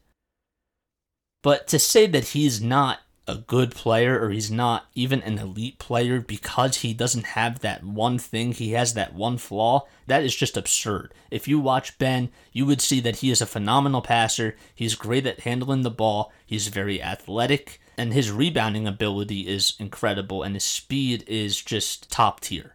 But 1.42 1.66
to 1.68 1.78
say 1.78 2.06
that 2.06 2.28
he's 2.28 2.60
not 2.60 3.00
a 3.26 3.36
good 3.36 3.72
player 3.72 4.20
or 4.20 4.30
he's 4.30 4.50
not 4.50 4.86
even 4.94 5.22
an 5.22 5.38
elite 5.38 5.78
player 5.78 6.20
because 6.20 6.78
he 6.78 6.92
doesn't 6.92 7.24
have 7.24 7.60
that 7.60 7.84
one 7.84 8.18
thing, 8.18 8.52
he 8.52 8.72
has 8.72 8.94
that 8.94 9.14
one 9.14 9.38
flaw, 9.38 9.86
that 10.06 10.24
is 10.24 10.34
just 10.34 10.56
absurd. 10.56 11.14
If 11.30 11.46
you 11.46 11.60
watch 11.60 11.98
Ben, 11.98 12.30
you 12.52 12.66
would 12.66 12.80
see 12.80 13.00
that 13.00 13.16
he 13.16 13.30
is 13.30 13.40
a 13.40 13.46
phenomenal 13.46 14.02
passer. 14.02 14.56
He's 14.74 14.94
great 14.94 15.26
at 15.26 15.40
handling 15.40 15.82
the 15.82 15.90
ball, 15.90 16.32
he's 16.44 16.68
very 16.68 17.02
athletic, 17.02 17.80
and 18.02 18.12
his 18.12 18.32
rebounding 18.32 18.84
ability 18.84 19.46
is 19.46 19.74
incredible, 19.78 20.42
and 20.42 20.56
his 20.56 20.64
speed 20.64 21.22
is 21.28 21.62
just 21.62 22.10
top 22.10 22.40
tier. 22.40 22.74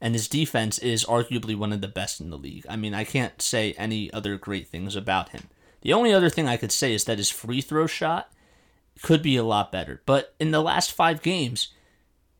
And 0.00 0.14
his 0.14 0.28
defense 0.28 0.78
is 0.78 1.04
arguably 1.04 1.56
one 1.56 1.72
of 1.72 1.80
the 1.80 1.88
best 1.88 2.20
in 2.20 2.30
the 2.30 2.38
league. 2.38 2.64
I 2.68 2.76
mean, 2.76 2.94
I 2.94 3.02
can't 3.02 3.42
say 3.42 3.72
any 3.72 4.08
other 4.12 4.38
great 4.38 4.68
things 4.68 4.94
about 4.94 5.30
him. 5.30 5.48
The 5.80 5.92
only 5.92 6.14
other 6.14 6.30
thing 6.30 6.46
I 6.46 6.56
could 6.56 6.70
say 6.70 6.94
is 6.94 7.06
that 7.06 7.18
his 7.18 7.28
free 7.28 7.60
throw 7.60 7.88
shot 7.88 8.32
could 9.02 9.20
be 9.20 9.36
a 9.36 9.42
lot 9.42 9.72
better. 9.72 10.00
But 10.06 10.36
in 10.38 10.52
the 10.52 10.62
last 10.62 10.92
five 10.92 11.22
games, 11.22 11.74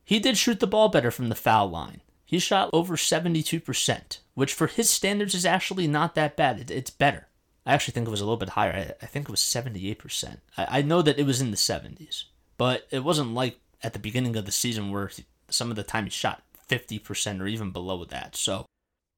he 0.05 0.17
did 0.17 0.37
shoot 0.37 0.61
the 0.61 0.65
ball 0.65 0.87
better 0.87 1.11
from 1.11 1.27
the 1.27 1.35
foul 1.35 1.69
line. 1.69 1.99
He 2.23 2.39
shot 2.39 2.69
over 2.71 2.95
72%, 2.95 4.19
which 4.33 4.53
for 4.53 4.67
his 4.67 4.89
standards 4.89 5.35
is 5.35 5.45
actually 5.45 5.89
not 5.89 6.15
that 6.15 6.37
bad. 6.37 6.71
it's 6.71 6.89
better. 6.89 7.27
I 7.69 7.73
actually 7.73 7.91
think 7.91 8.07
it 8.07 8.11
was 8.11 8.21
a 8.21 8.23
little 8.23 8.37
bit 8.37 8.49
higher. 8.49 8.95
I, 8.99 9.05
think 9.05 9.25
it 9.25 9.31
was 9.31 9.41
78%. 9.41 10.37
I, 10.57 10.79
I 10.79 10.81
know 10.81 11.03
that 11.03 11.19
it 11.19 11.25
was 11.27 11.39
in 11.39 11.51
the 11.51 11.57
70s, 11.57 12.23
but 12.57 12.87
it 12.89 13.03
wasn't 13.03 13.35
like 13.35 13.59
at 13.83 13.93
the 13.93 13.99
beginning 13.99 14.35
of 14.35 14.47
the 14.47 14.51
season 14.51 14.91
where 14.91 15.05
he, 15.05 15.25
some 15.49 15.69
of 15.69 15.75
the 15.75 15.83
time 15.83 16.05
he 16.05 16.09
shot 16.09 16.41
50% 16.67 17.39
or 17.39 17.45
even 17.45 17.69
below 17.69 18.03
that. 18.05 18.35
So 18.35 18.65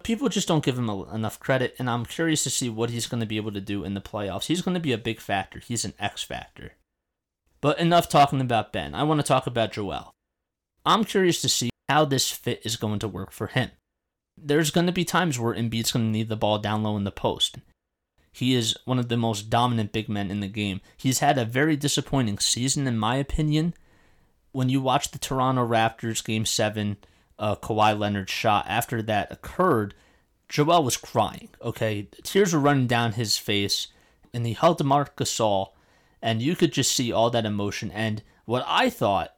people 0.04 0.28
just 0.28 0.50
don't 0.50 0.66
give 0.66 0.78
him 0.78 0.90
a, 0.90 1.16
enough 1.16 1.40
credit, 1.40 1.76
and 1.80 1.90
I'm 1.90 2.06
curious 2.06 2.44
to 2.44 2.50
see 2.50 2.68
what 2.68 2.90
he's 2.90 3.08
going 3.08 3.22
to 3.22 3.26
be 3.26 3.38
able 3.38 3.54
to 3.54 3.62
do 3.62 3.86
in 3.86 3.94
the 3.94 4.02
playoffs. 4.02 4.48
He's 4.48 4.62
going 4.62 4.76
to 4.76 4.82
be 4.82 4.92
a 4.92 4.98
big 4.98 5.22
factor, 5.22 5.60
he's 5.60 5.86
an 5.86 5.94
X 5.98 6.22
factor. 6.22 6.74
But 7.62 7.80
enough 7.80 8.10
talking 8.10 8.42
about 8.42 8.74
Ben. 8.74 8.94
I 8.94 9.04
want 9.04 9.22
to 9.22 9.26
talk 9.26 9.48
about 9.48 9.72
Joel. 9.72 10.12
I'm 10.86 11.06
curious 11.06 11.42
to 11.42 11.48
see 11.48 11.70
how 11.88 12.04
this 12.04 12.30
fit 12.30 12.62
is 12.66 12.76
going 12.76 13.00
to 13.00 13.08
work 13.08 13.32
for 13.32 13.48
him. 13.48 13.72
There's 14.36 14.72
going 14.72 14.88
to 14.88 14.92
be 14.92 15.06
times 15.06 15.40
where 15.40 15.56
Embiid's 15.56 15.94
going 15.94 16.08
to 16.08 16.12
need 16.12 16.28
the 16.28 16.36
ball 16.36 16.58
down 16.58 16.84
low 16.84 16.98
in 16.98 17.06
the 17.06 17.12
post. 17.12 17.58
He 18.32 18.56
is 18.56 18.78
one 18.86 19.00
of 19.00 19.10
the 19.10 19.18
most 19.18 19.50
dominant 19.50 19.92
big 19.92 20.08
men 20.08 20.32
in 20.32 20.40
the 20.40 20.48
game. 20.48 20.82
He's 20.98 21.20
had 21.20 21.38
a 21.38 21.46
very 21.46 21.76
disappointing 21.76 22.40
season, 22.40 22.88
in 22.88 22.98
my 22.98 23.18
opinion. 23.18 23.74
When 24.52 24.70
you 24.70 24.82
watch 24.82 25.12
the 25.12 25.20
Toronto 25.20 25.68
Raptors 25.68 26.24
game 26.24 26.46
seven, 26.46 26.98
uh, 27.38 27.56
Kawhi 27.56 27.98
Leonard 27.98 28.30
shot 28.30 28.66
after 28.68 29.02
that 29.02 29.32
occurred, 29.32 29.94
Joel 30.50 30.84
was 30.84 30.98
crying. 30.98 31.50
Okay, 31.62 32.08
tears 32.24 32.54
were 32.54 32.60
running 32.60 32.88
down 32.88 33.14
his 33.14 33.38
face, 33.38 33.88
and 34.34 34.46
he 34.46 34.54
held 34.54 34.84
Marc 34.84 35.16
Gasol, 35.16 35.70
and 36.22 36.42
you 36.42 36.56
could 36.56 36.74
just 36.74 36.92
see 36.92 37.12
all 37.12 37.30
that 37.30 37.46
emotion. 37.46 37.92
And 37.92 38.24
what 38.46 38.64
I 38.68 38.90
thought 38.90 39.36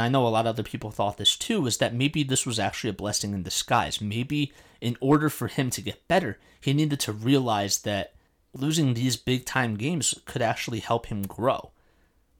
and 0.00 0.06
I 0.06 0.08
know 0.08 0.26
a 0.26 0.28
lot 0.28 0.46
of 0.46 0.54
other 0.54 0.62
people 0.62 0.90
thought 0.90 1.18
this 1.18 1.36
too, 1.36 1.60
was 1.60 1.76
that 1.76 1.94
maybe 1.94 2.22
this 2.22 2.46
was 2.46 2.58
actually 2.58 2.88
a 2.88 2.94
blessing 2.94 3.34
in 3.34 3.42
disguise. 3.42 4.00
Maybe 4.00 4.50
in 4.80 4.96
order 4.98 5.28
for 5.28 5.46
him 5.46 5.68
to 5.70 5.82
get 5.82 6.08
better, 6.08 6.38
he 6.58 6.72
needed 6.72 7.00
to 7.00 7.12
realize 7.12 7.82
that 7.82 8.14
losing 8.52 8.94
these 8.94 9.16
big 9.16 9.44
time 9.44 9.76
games 9.76 10.14
could 10.24 10.42
actually 10.42 10.80
help 10.80 11.06
him 11.06 11.22
grow. 11.22 11.70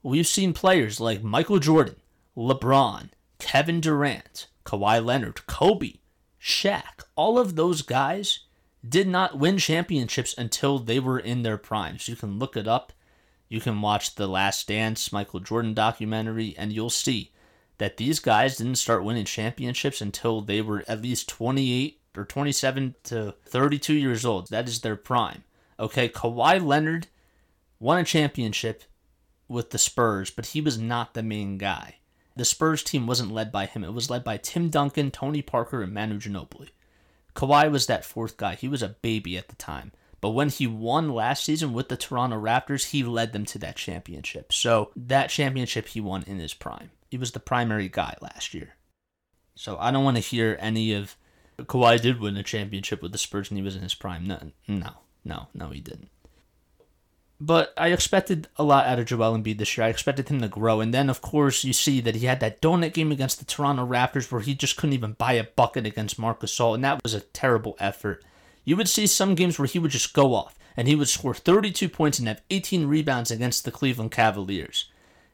We've 0.02 0.26
seen 0.26 0.52
players 0.52 1.00
like 1.00 1.22
Michael 1.22 1.58
Jordan, 1.58 1.96
LeBron, 2.36 3.10
Kevin 3.38 3.80
Durant, 3.80 4.46
Kawhi 4.64 5.04
Leonard, 5.04 5.46
Kobe, 5.46 5.94
Shaq, 6.40 7.04
all 7.16 7.38
of 7.38 7.54
those 7.54 7.82
guys 7.82 8.40
did 8.86 9.06
not 9.06 9.38
win 9.38 9.58
championships 9.58 10.34
until 10.38 10.78
they 10.78 10.98
were 10.98 11.18
in 11.18 11.42
their 11.42 11.58
primes. 11.58 12.08
You 12.08 12.16
can 12.16 12.38
look 12.38 12.56
it 12.56 12.66
up. 12.66 12.92
You 13.48 13.60
can 13.60 13.82
watch 13.82 14.14
the 14.14 14.28
Last 14.28 14.68
Dance 14.68 15.12
Michael 15.12 15.40
Jordan 15.40 15.74
documentary, 15.74 16.54
and 16.56 16.72
you'll 16.72 16.88
see 16.88 17.32
that 17.78 17.96
these 17.96 18.20
guys 18.20 18.56
didn't 18.56 18.76
start 18.76 19.04
winning 19.04 19.24
championships 19.24 20.00
until 20.00 20.40
they 20.40 20.60
were 20.60 20.84
at 20.86 21.02
least 21.02 21.28
28 21.28 22.00
or 22.16 22.24
27 22.24 22.94
to 23.04 23.34
32 23.46 23.94
years 23.94 24.24
old. 24.24 24.48
That 24.50 24.68
is 24.68 24.80
their 24.80 24.96
prime. 24.96 25.44
Okay, 25.80 26.08
Kawhi 26.08 26.64
Leonard 26.64 27.08
won 27.78 27.98
a 27.98 28.04
championship 28.04 28.84
with 29.48 29.70
the 29.70 29.78
Spurs, 29.78 30.30
but 30.30 30.46
he 30.46 30.60
was 30.60 30.78
not 30.78 31.14
the 31.14 31.22
main 31.22 31.58
guy. 31.58 31.96
The 32.36 32.44
Spurs 32.44 32.82
team 32.82 33.06
wasn't 33.06 33.32
led 33.32 33.50
by 33.50 33.66
him. 33.66 33.82
It 33.82 33.92
was 33.92 34.10
led 34.10 34.22
by 34.22 34.36
Tim 34.36 34.68
Duncan, 34.68 35.10
Tony 35.10 35.42
Parker, 35.42 35.82
and 35.82 35.92
Manu 35.92 36.18
Ginobili. 36.20 36.68
Kawhi 37.34 37.70
was 37.70 37.86
that 37.86 38.04
fourth 38.04 38.36
guy. 38.36 38.54
He 38.54 38.68
was 38.68 38.82
a 38.82 38.96
baby 39.02 39.36
at 39.36 39.48
the 39.48 39.56
time. 39.56 39.92
But 40.20 40.30
when 40.30 40.50
he 40.50 40.66
won 40.66 41.14
last 41.14 41.44
season 41.44 41.72
with 41.72 41.88
the 41.88 41.96
Toronto 41.96 42.40
Raptors, 42.40 42.90
he 42.90 43.02
led 43.02 43.32
them 43.32 43.46
to 43.46 43.58
that 43.60 43.76
championship. 43.76 44.52
So 44.52 44.92
that 44.94 45.30
championship 45.30 45.88
he 45.88 46.00
won 46.00 46.22
in 46.26 46.38
his 46.38 46.54
prime 46.54 46.90
he 47.10 47.18
was 47.18 47.32
the 47.32 47.40
primary 47.40 47.88
guy 47.88 48.16
last 48.20 48.54
year. 48.54 48.76
So 49.54 49.76
I 49.78 49.90
don't 49.90 50.04
want 50.04 50.16
to 50.16 50.22
hear 50.22 50.56
any 50.60 50.94
of 50.94 51.16
Kawhi 51.58 52.00
did 52.00 52.20
win 52.20 52.36
a 52.36 52.42
championship 52.42 53.02
with 53.02 53.12
the 53.12 53.18
Spurs 53.18 53.50
and 53.50 53.58
he 53.58 53.62
was 53.62 53.76
in 53.76 53.82
his 53.82 53.94
prime. 53.94 54.26
No, 54.26 54.40
no, 54.68 54.92
no, 55.24 55.48
no, 55.54 55.68
he 55.68 55.80
didn't. 55.80 56.10
But 57.42 57.72
I 57.76 57.88
expected 57.88 58.48
a 58.56 58.62
lot 58.62 58.86
out 58.86 58.98
of 58.98 59.06
Joel 59.06 59.36
Embiid 59.36 59.56
this 59.56 59.76
year. 59.76 59.86
I 59.86 59.90
expected 59.90 60.28
him 60.28 60.42
to 60.42 60.48
grow. 60.48 60.80
And 60.80 60.92
then, 60.92 61.08
of 61.08 61.22
course, 61.22 61.64
you 61.64 61.72
see 61.72 62.02
that 62.02 62.16
he 62.16 62.26
had 62.26 62.40
that 62.40 62.60
donut 62.60 62.92
game 62.92 63.10
against 63.10 63.38
the 63.38 63.46
Toronto 63.46 63.86
Raptors 63.86 64.30
where 64.30 64.42
he 64.42 64.54
just 64.54 64.76
couldn't 64.76 64.92
even 64.92 65.14
buy 65.14 65.32
a 65.32 65.44
bucket 65.44 65.86
against 65.86 66.18
Marc 66.18 66.40
Gasol. 66.40 66.74
And 66.74 66.84
that 66.84 67.02
was 67.02 67.14
a 67.14 67.20
terrible 67.20 67.76
effort. 67.80 68.22
You 68.64 68.76
would 68.76 68.90
see 68.90 69.06
some 69.06 69.34
games 69.34 69.58
where 69.58 69.66
he 69.66 69.78
would 69.78 69.90
just 69.90 70.12
go 70.12 70.34
off 70.34 70.58
and 70.76 70.86
he 70.86 70.94
would 70.94 71.08
score 71.08 71.34
32 71.34 71.88
points 71.88 72.18
and 72.18 72.28
have 72.28 72.42
18 72.50 72.86
rebounds 72.86 73.30
against 73.30 73.64
the 73.64 73.70
Cleveland 73.70 74.10
Cavaliers. 74.10 74.90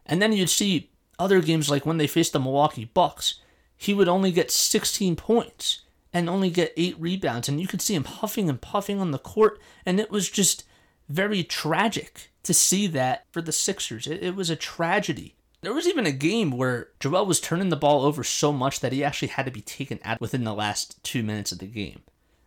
And 0.06 0.22
then 0.22 0.32
you'd 0.32 0.48
see 0.48 0.90
other 1.18 1.40
games, 1.40 1.68
like 1.68 1.84
when 1.84 1.96
they 1.96 2.06
faced 2.06 2.32
the 2.32 2.40
Milwaukee 2.40 2.84
Bucks, 2.84 3.40
he 3.76 3.92
would 3.92 4.08
only 4.08 4.30
get 4.30 4.52
16 4.52 5.16
points 5.16 5.82
and 6.12 6.28
only 6.28 6.50
get 6.50 6.72
eight 6.76 6.98
rebounds. 6.98 7.48
And 7.48 7.60
you 7.60 7.66
could 7.66 7.82
see 7.82 7.94
him 7.94 8.04
huffing 8.04 8.48
and 8.48 8.60
puffing 8.60 9.00
on 9.00 9.10
the 9.10 9.18
court. 9.18 9.60
And 9.84 10.00
it 10.00 10.10
was 10.10 10.28
just 10.30 10.64
very 11.08 11.42
tragic 11.42 12.30
to 12.42 12.54
see 12.54 12.86
that 12.88 13.24
for 13.30 13.42
the 13.42 13.52
Sixers. 13.52 14.06
It, 14.06 14.22
it 14.22 14.36
was 14.36 14.50
a 14.50 14.56
tragedy. 14.56 15.34
There 15.62 15.74
was 15.74 15.88
even 15.88 16.06
a 16.06 16.12
game 16.12 16.50
where 16.50 16.88
Joel 17.00 17.26
was 17.26 17.40
turning 17.40 17.70
the 17.70 17.76
ball 17.76 18.04
over 18.04 18.22
so 18.22 18.52
much 18.52 18.80
that 18.80 18.92
he 18.92 19.02
actually 19.02 19.28
had 19.28 19.46
to 19.46 19.52
be 19.52 19.62
taken 19.62 19.98
out 20.04 20.20
within 20.20 20.44
the 20.44 20.54
last 20.54 21.02
two 21.02 21.22
minutes 21.22 21.52
of 21.52 21.58
the 21.58 21.66
game. 21.66 22.02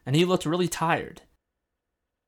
And 0.05 0.15
he 0.15 0.25
looked 0.25 0.45
really 0.45 0.67
tired. 0.67 1.21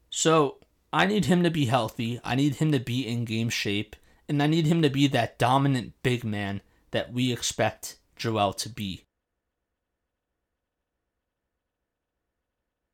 So 0.10 0.58
I 0.92 1.06
need 1.06 1.26
him 1.26 1.44
to 1.44 1.50
be 1.50 1.66
healthy. 1.66 2.20
I 2.24 2.36
need 2.36 2.56
him 2.56 2.72
to 2.74 2.80
be 2.80 3.08
in 3.08 3.26
game 3.26 3.50
shape 3.50 3.96
and 4.32 4.42
I 4.42 4.48
need 4.48 4.66
him 4.66 4.82
to 4.82 4.90
be 4.90 5.08
that 5.08 5.38
dominant 5.38 5.94
big 6.04 6.24
man 6.24 6.62
that 6.92 7.12
we 7.12 7.34
expect 7.34 7.98
Joel 8.16 8.54
to 8.54 8.70
be. 8.70 9.04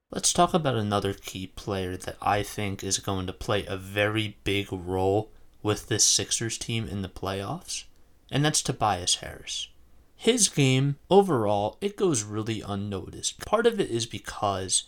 Let's 0.10 0.32
talk 0.32 0.54
about 0.54 0.76
another 0.76 1.12
key 1.14 1.48
player 1.48 1.98
that 1.98 2.16
I 2.22 2.42
think 2.42 2.82
is 2.82 2.98
going 3.00 3.28
to 3.28 3.34
play 3.34 3.66
a 3.66 3.76
very 3.76 4.38
big 4.46 4.72
role 4.72 5.32
with 5.62 5.90
this 5.90 6.06
Sixers 6.06 6.58
team 6.58 6.88
in 6.88 7.02
the 7.02 7.10
playoffs, 7.10 7.84
and 8.32 8.44
that's 8.44 8.62
Tobias 8.62 9.16
Harris. 9.16 9.68
His 10.16 10.48
game, 10.48 10.96
overall, 11.10 11.78
it 11.82 11.98
goes 11.98 12.24
really 12.24 12.62
unnoticed. 12.62 13.46
Part 13.46 13.68
of 13.68 13.82
it 13.82 13.92
is 13.92 14.06
because 14.06 14.86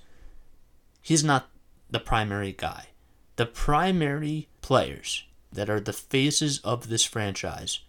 he's 1.02 1.24
not 1.24 1.50
the 1.90 2.00
primary 2.00 2.54
guy. 2.54 2.88
The 3.36 3.46
primary 3.46 4.48
players 4.62 5.26
that 5.52 5.70
are 5.70 5.82
the 5.82 5.92
faces 5.92 6.60
of 6.60 6.88
this 6.88 7.04
franchise 7.04 7.82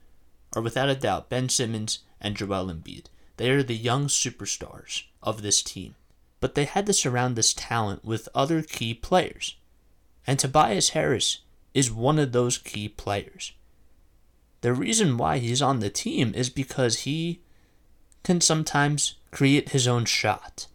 are 0.57 0.63
without 0.63 0.89
a 0.89 0.97
doubt 0.97 1.29
Ben 1.29 1.49
Simmons 1.49 2.01
and 2.21 2.37
Joel 2.37 2.67
Embiid. 2.67 3.05
They 3.37 3.51
are 3.51 3.63
the 3.63 3.77
young 3.77 4.09
superstars 4.09 5.05
of 5.23 5.43
this 5.43 5.63
team. 5.63 5.95
But 6.41 6.55
they 6.55 6.65
had 6.65 6.87
to 6.87 6.93
surround 6.93 7.37
this 7.37 7.55
talent 7.55 8.05
with 8.05 8.29
other 8.35 8.63
key 8.63 8.95
players. 8.95 9.57
And 10.27 10.39
Tobias 10.39 10.91
Harris 10.91 11.41
is 11.75 11.91
one 11.91 12.19
of 12.19 12.33
those 12.33 12.59
key 12.59 12.89
players. 12.89 13.53
The 14.63 14.73
reason 14.73 15.17
why 15.17 15.39
he's 15.39 15.63
on 15.63 15.81
the 15.81 15.91
team 15.91 16.33
is 16.35 16.51
because 16.51 17.01
he 17.01 17.41
can 18.23 18.41
sometimes 18.41 19.15
create 19.31 19.71
his 19.71 19.89
own 19.89 20.05
shot. 20.05 20.67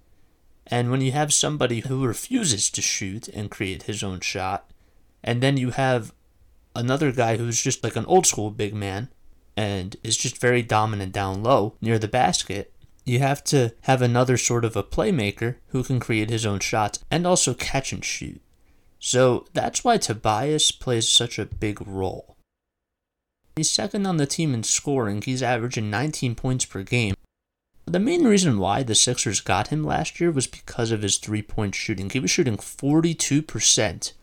And 0.67 0.89
when 0.89 1.01
you 1.01 1.11
have 1.11 1.33
somebody 1.33 1.81
who 1.81 2.05
refuses 2.05 2.69
to 2.71 2.81
shoot 2.81 3.27
and 3.27 3.51
create 3.51 3.83
his 3.83 4.03
own 4.03 4.21
shot, 4.21 4.69
and 5.23 5.41
then 5.41 5.57
you 5.57 5.71
have 5.71 6.13
another 6.75 7.11
guy 7.11 7.37
who's 7.37 7.61
just 7.61 7.83
like 7.83 7.95
an 7.95 8.05
old 8.05 8.25
school 8.25 8.49
big 8.49 8.73
man 8.73 9.09
and 9.55 9.95
is 10.03 10.17
just 10.17 10.39
very 10.39 10.61
dominant 10.61 11.13
down 11.13 11.43
low 11.43 11.75
near 11.81 11.99
the 11.99 12.07
basket, 12.07 12.73
you 13.05 13.19
have 13.19 13.43
to 13.45 13.73
have 13.81 14.01
another 14.01 14.35
sort 14.35 14.65
of 14.65 14.75
a 14.75 14.83
playmaker 14.83 15.55
who 15.67 15.83
can 15.83 15.99
create 15.99 16.29
his 16.29 16.45
own 16.45 16.59
shots 16.59 16.99
and 17.11 17.25
also 17.25 17.53
catch 17.53 17.93
and 17.93 18.03
shoot. 18.03 18.41
So 18.99 19.45
that's 19.53 19.83
why 19.83 19.97
Tobias 19.97 20.71
plays 20.71 21.07
such 21.07 21.37
a 21.37 21.45
big 21.45 21.85
role. 21.85 22.35
He's 23.55 23.69
second 23.69 24.05
on 24.05 24.17
the 24.17 24.25
team 24.25 24.53
in 24.53 24.63
scoring, 24.63 25.21
he's 25.21 25.43
averaging 25.43 25.89
19 25.89 26.35
points 26.35 26.65
per 26.65 26.83
game. 26.83 27.13
The 27.85 27.99
main 27.99 28.25
reason 28.25 28.57
why 28.57 28.81
the 28.81 28.95
Sixers 28.95 29.41
got 29.41 29.67
him 29.67 29.83
last 29.83 30.19
year 30.19 30.31
was 30.31 30.47
because 30.47 30.91
of 30.91 31.03
his 31.03 31.17
three 31.19 31.43
point 31.43 31.75
shooting. 31.75 32.09
He 32.09 32.19
was 32.19 32.31
shooting 32.31 32.57
42% 32.57 34.13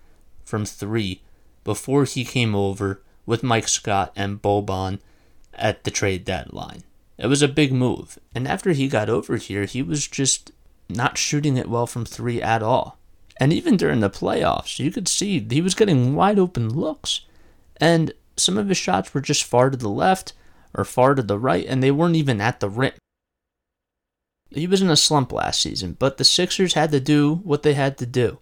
from 0.45 0.67
three 0.67 1.23
before 1.63 2.05
he 2.05 2.25
came 2.25 2.57
over 2.57 3.01
with 3.25 3.45
Mike 3.45 3.69
Scott 3.69 4.13
and 4.17 4.43
Boban 4.43 4.99
at 5.55 5.85
the 5.85 5.93
trade 5.93 6.25
deadline. 6.25 6.83
It 7.23 7.29
was 7.29 7.43
a 7.43 7.49
big 7.49 7.73
move. 7.73 8.19
And 8.35 8.49
after 8.49 8.73
he 8.73 8.89
got 8.89 9.09
over 9.09 9.37
here, 9.37 9.65
he 9.65 9.83
was 9.83 10.07
just 10.07 10.53
not 10.89 11.17
shooting 11.17 11.57
it 11.57 11.71
well 11.71 11.87
from 11.87 12.05
three 12.05 12.43
at 12.43 12.63
all. 12.63 12.99
And 13.39 13.53
even 13.53 13.77
during 13.77 14.01
the 14.01 14.11
playoffs, 14.11 14.79
you 14.79 14.91
could 14.91 15.09
see 15.09 15.47
he 15.49 15.63
was 15.63 15.75
getting 15.75 16.15
wide 16.15 16.39
open 16.39 16.69
looks. 16.69 17.23
And 17.79 18.13
some 18.37 18.59
of 18.59 18.69
his 18.69 18.77
shots 18.77 19.15
were 19.15 19.21
just 19.21 19.45
far 19.45 19.71
to 19.71 19.77
the 19.77 19.89
left 19.89 20.33
or 20.75 20.85
far 20.85 21.15
to 21.15 21.23
the 21.23 21.39
right, 21.39 21.67
and 21.67 21.83
they 21.83 21.91
weren't 21.91 22.17
even 22.17 22.41
at 22.41 22.61
the 22.61 22.69
rim. 22.69 22.93
He 24.51 24.67
was 24.67 24.83
in 24.83 24.91
a 24.91 24.97
slump 24.97 25.33
last 25.33 25.61
season, 25.61 25.97
but 25.99 26.19
the 26.19 26.25
Sixers 26.25 26.75
had 26.75 26.91
to 26.93 27.01
do 27.01 27.37
what 27.37 27.63
they 27.63 27.75
had 27.75 27.97
to 27.99 28.07
do. 28.07 28.39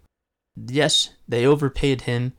Yes, 0.56 1.10
they 1.28 1.46
overpaid 1.46 2.02
him 2.02 2.32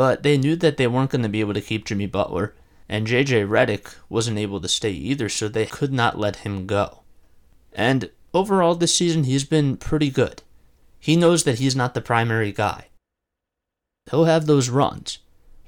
but 0.00 0.22
they 0.22 0.38
knew 0.38 0.56
that 0.56 0.78
they 0.78 0.86
weren't 0.86 1.10
going 1.10 1.22
to 1.22 1.28
be 1.28 1.40
able 1.40 1.52
to 1.52 1.60
keep 1.60 1.84
Jimmy 1.84 2.06
Butler, 2.06 2.54
and 2.90 3.06
JJ 3.06 3.46
Redick 3.48 3.94
wasn't 4.08 4.36
able 4.36 4.60
to 4.60 4.66
stay 4.66 4.90
either, 4.90 5.28
so 5.28 5.46
they 5.46 5.64
could 5.64 5.92
not 5.92 6.18
let 6.18 6.38
him 6.38 6.66
go. 6.66 7.02
And 7.72 8.10
overall 8.34 8.74
this 8.74 8.92
season, 8.92 9.22
he's 9.22 9.44
been 9.44 9.76
pretty 9.76 10.10
good. 10.10 10.42
He 10.98 11.14
knows 11.14 11.44
that 11.44 11.60
he's 11.60 11.76
not 11.76 11.94
the 11.94 12.00
primary 12.00 12.50
guy. 12.50 12.88
He'll 14.10 14.24
have 14.24 14.46
those 14.46 14.70
runs 14.70 15.18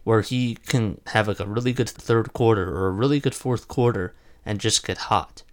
where 0.02 0.22
he 0.22 0.56
can 0.66 1.00
have 1.06 1.28
like 1.28 1.38
a 1.38 1.46
really 1.46 1.72
good 1.72 1.88
third 1.88 2.32
quarter 2.32 2.68
or 2.76 2.88
a 2.88 2.90
really 2.90 3.20
good 3.20 3.37
fourth 3.37 3.68
quarter 3.68 4.16
and 4.44 4.58
just 4.58 4.85
get 4.85 4.98
hot. 4.98 5.44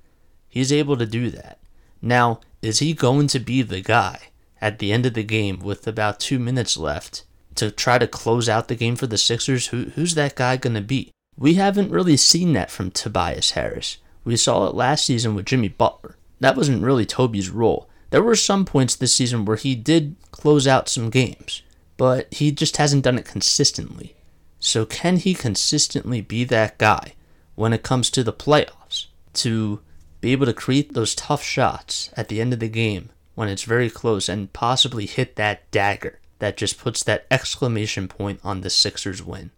He's 0.47 0.73
able 0.73 0.97
to 0.97 1.05
do 1.05 1.29
that. 1.29 1.59
Now, 2.01 2.39
is 2.63 2.79
he 2.79 2.93
going 2.93 3.27
to 3.27 3.39
be 3.39 3.61
the 3.61 3.81
guy 3.81 4.29
at 4.59 4.79
the 4.79 4.91
end 4.91 5.05
of 5.05 5.13
the 5.13 5.23
game 5.23 5.59
with 5.59 5.87
about 5.87 6.19
two 6.19 6.39
minutes 6.39 6.77
left 6.77 7.25
to 7.53 7.69
try 7.69 7.99
to 7.99 8.07
close 8.07 8.49
out 8.49 8.69
the 8.69 8.75
game 8.75 8.95
for 8.95 9.05
the 9.05 9.19
Sixers? 9.19 9.67
Who, 9.67 9.91
who's 9.91 10.15
that 10.15 10.35
guy 10.35 10.57
going 10.57 10.73
to 10.73 10.81
be? 10.81 11.11
We 11.39 11.53
haven't 11.53 11.89
really 11.89 12.17
seen 12.17 12.51
that 12.53 12.69
from 12.69 12.91
Tobias 12.91 13.51
Harris. 13.51 13.99
We 14.25 14.35
saw 14.35 14.67
it 14.67 14.75
last 14.75 15.05
season 15.05 15.35
with 15.35 15.45
Jimmy 15.45 15.69
Butler. 15.69 16.17
That 16.41 16.57
wasn't 16.57 16.83
really 16.83 17.05
Toby's 17.05 17.49
role. 17.49 17.89
There 18.09 18.21
were 18.21 18.35
some 18.35 18.65
points 18.65 18.93
this 18.93 19.13
season 19.13 19.45
where 19.45 19.55
he 19.55 19.73
did 19.73 20.17
close 20.31 20.67
out 20.67 20.89
some 20.89 21.09
games, 21.09 21.61
but 21.95 22.27
he 22.33 22.51
just 22.51 22.75
hasn't 22.75 23.05
done 23.05 23.17
it 23.17 23.23
consistently. 23.23 24.17
So, 24.59 24.85
can 24.85 25.15
he 25.15 25.33
consistently 25.33 26.19
be 26.19 26.43
that 26.43 26.77
guy 26.77 27.13
when 27.55 27.71
it 27.71 27.83
comes 27.83 28.09
to 28.11 28.23
the 28.23 28.33
playoffs 28.33 29.05
to 29.35 29.79
be 30.19 30.33
able 30.33 30.45
to 30.45 30.53
create 30.53 30.93
those 30.93 31.15
tough 31.15 31.41
shots 31.41 32.09
at 32.17 32.27
the 32.27 32.41
end 32.41 32.51
of 32.51 32.59
the 32.59 32.67
game 32.67 33.11
when 33.35 33.47
it's 33.47 33.63
very 33.63 33.89
close 33.89 34.27
and 34.27 34.51
possibly 34.51 35.05
hit 35.05 35.37
that 35.37 35.71
dagger 35.71 36.19
that 36.39 36.57
just 36.57 36.77
puts 36.77 37.01
that 37.01 37.25
exclamation 37.31 38.09
point 38.09 38.41
on 38.43 38.59
the 38.59 38.69
Sixers 38.69 39.23
win? 39.23 39.51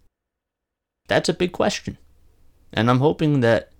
That's 1.07 1.29
a 1.29 1.33
big 1.33 1.51
question. 1.51 1.97
And 2.73 2.89
I'm 2.89 2.99
hoping 2.99 3.41
that 3.41 3.71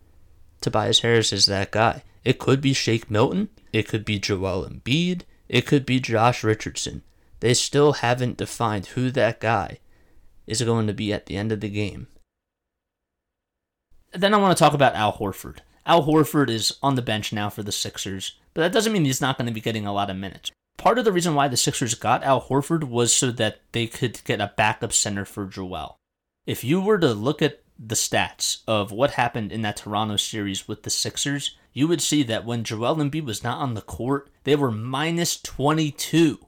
Tobias 0.60 1.00
Harris 1.00 1.34
is 1.34 1.46
that 1.48 1.72
guy. 1.72 2.04
It 2.24 2.40
could 2.40 2.62
be 2.62 2.74
Shake 2.74 3.10
Milton, 3.10 3.50
it 3.74 3.88
could 3.88 4.06
be 4.06 4.20
Joel 4.20 4.68
Embiid, 4.68 5.24
it 5.50 5.66
could 5.66 5.86
be 5.86 6.00
Josh 6.00 6.44
Richardson. 6.44 7.04
They 7.40 7.56
still 7.56 7.94
haven't 7.94 8.38
defined 8.38 8.88
who 8.88 9.10
that 9.12 9.40
guy 9.40 9.80
is 10.46 10.62
going 10.62 10.86
to 10.88 10.94
be 10.94 11.12
at 11.12 11.26
the 11.26 11.38
end 11.38 11.52
of 11.52 11.62
the 11.62 11.70
game. 11.70 12.08
Then 14.14 14.34
I 14.34 14.38
want 14.38 14.56
to 14.56 14.62
talk 14.62 14.74
about 14.74 14.96
Al 14.96 15.14
Horford. 15.14 15.60
Al 15.86 16.04
Horford 16.04 16.50
is 16.50 16.78
on 16.84 16.96
the 16.96 17.02
bench 17.02 17.34
now 17.34 17.50
for 17.50 17.64
the 17.64 17.72
Sixers, 17.72 18.38
but 18.54 18.62
that 18.62 18.74
doesn't 18.74 18.94
mean 18.94 19.06
he's 19.06 19.22
not 19.22 19.38
going 19.38 19.48
to 19.48 19.54
be 19.54 19.62
getting 19.62 19.88
a 19.88 19.94
lot 19.94 20.10
of 20.10 20.18
minutes. 20.18 20.52
Part 20.78 21.00
of 21.00 21.06
the 21.06 21.12
reason 21.12 21.34
why 21.34 21.48
the 21.48 21.58
Sixers 21.58 21.96
got 21.96 22.24
Al 22.24 22.42
Horford 22.42 22.84
was 22.84 23.16
so 23.16 23.32
that 23.32 23.62
they 23.72 23.88
could 23.88 24.24
get 24.26 24.42
a 24.42 24.54
backup 24.56 24.94
center 24.94 25.26
for 25.26 25.46
Joel. 25.46 25.98
If 26.46 26.64
you 26.64 26.82
were 26.82 26.98
to 26.98 27.14
look 27.14 27.42
at 27.42 27.62
the 27.78 27.96
stats 27.96 28.62
of 28.68 28.92
what 28.92 29.12
happened 29.12 29.52
in 29.52 29.62
that 29.62 29.78
Toronto 29.78 30.18
series 30.18 30.68
with 30.68 30.84
the 30.84 30.90
Sixers, 30.90 31.56
you 31.74 31.88
would 31.88 32.02
see 32.02 32.24
that 32.24 32.46
when 32.46 32.64
Joel 32.64 32.98
Embiid 32.98 33.26
was 33.26 33.44
not 33.44 33.60
on 33.60 33.74
the 33.74 33.82
court, 33.82 34.30
they 34.44 34.56
were 34.56 34.72
minus 34.72 35.40
22. 35.40 36.40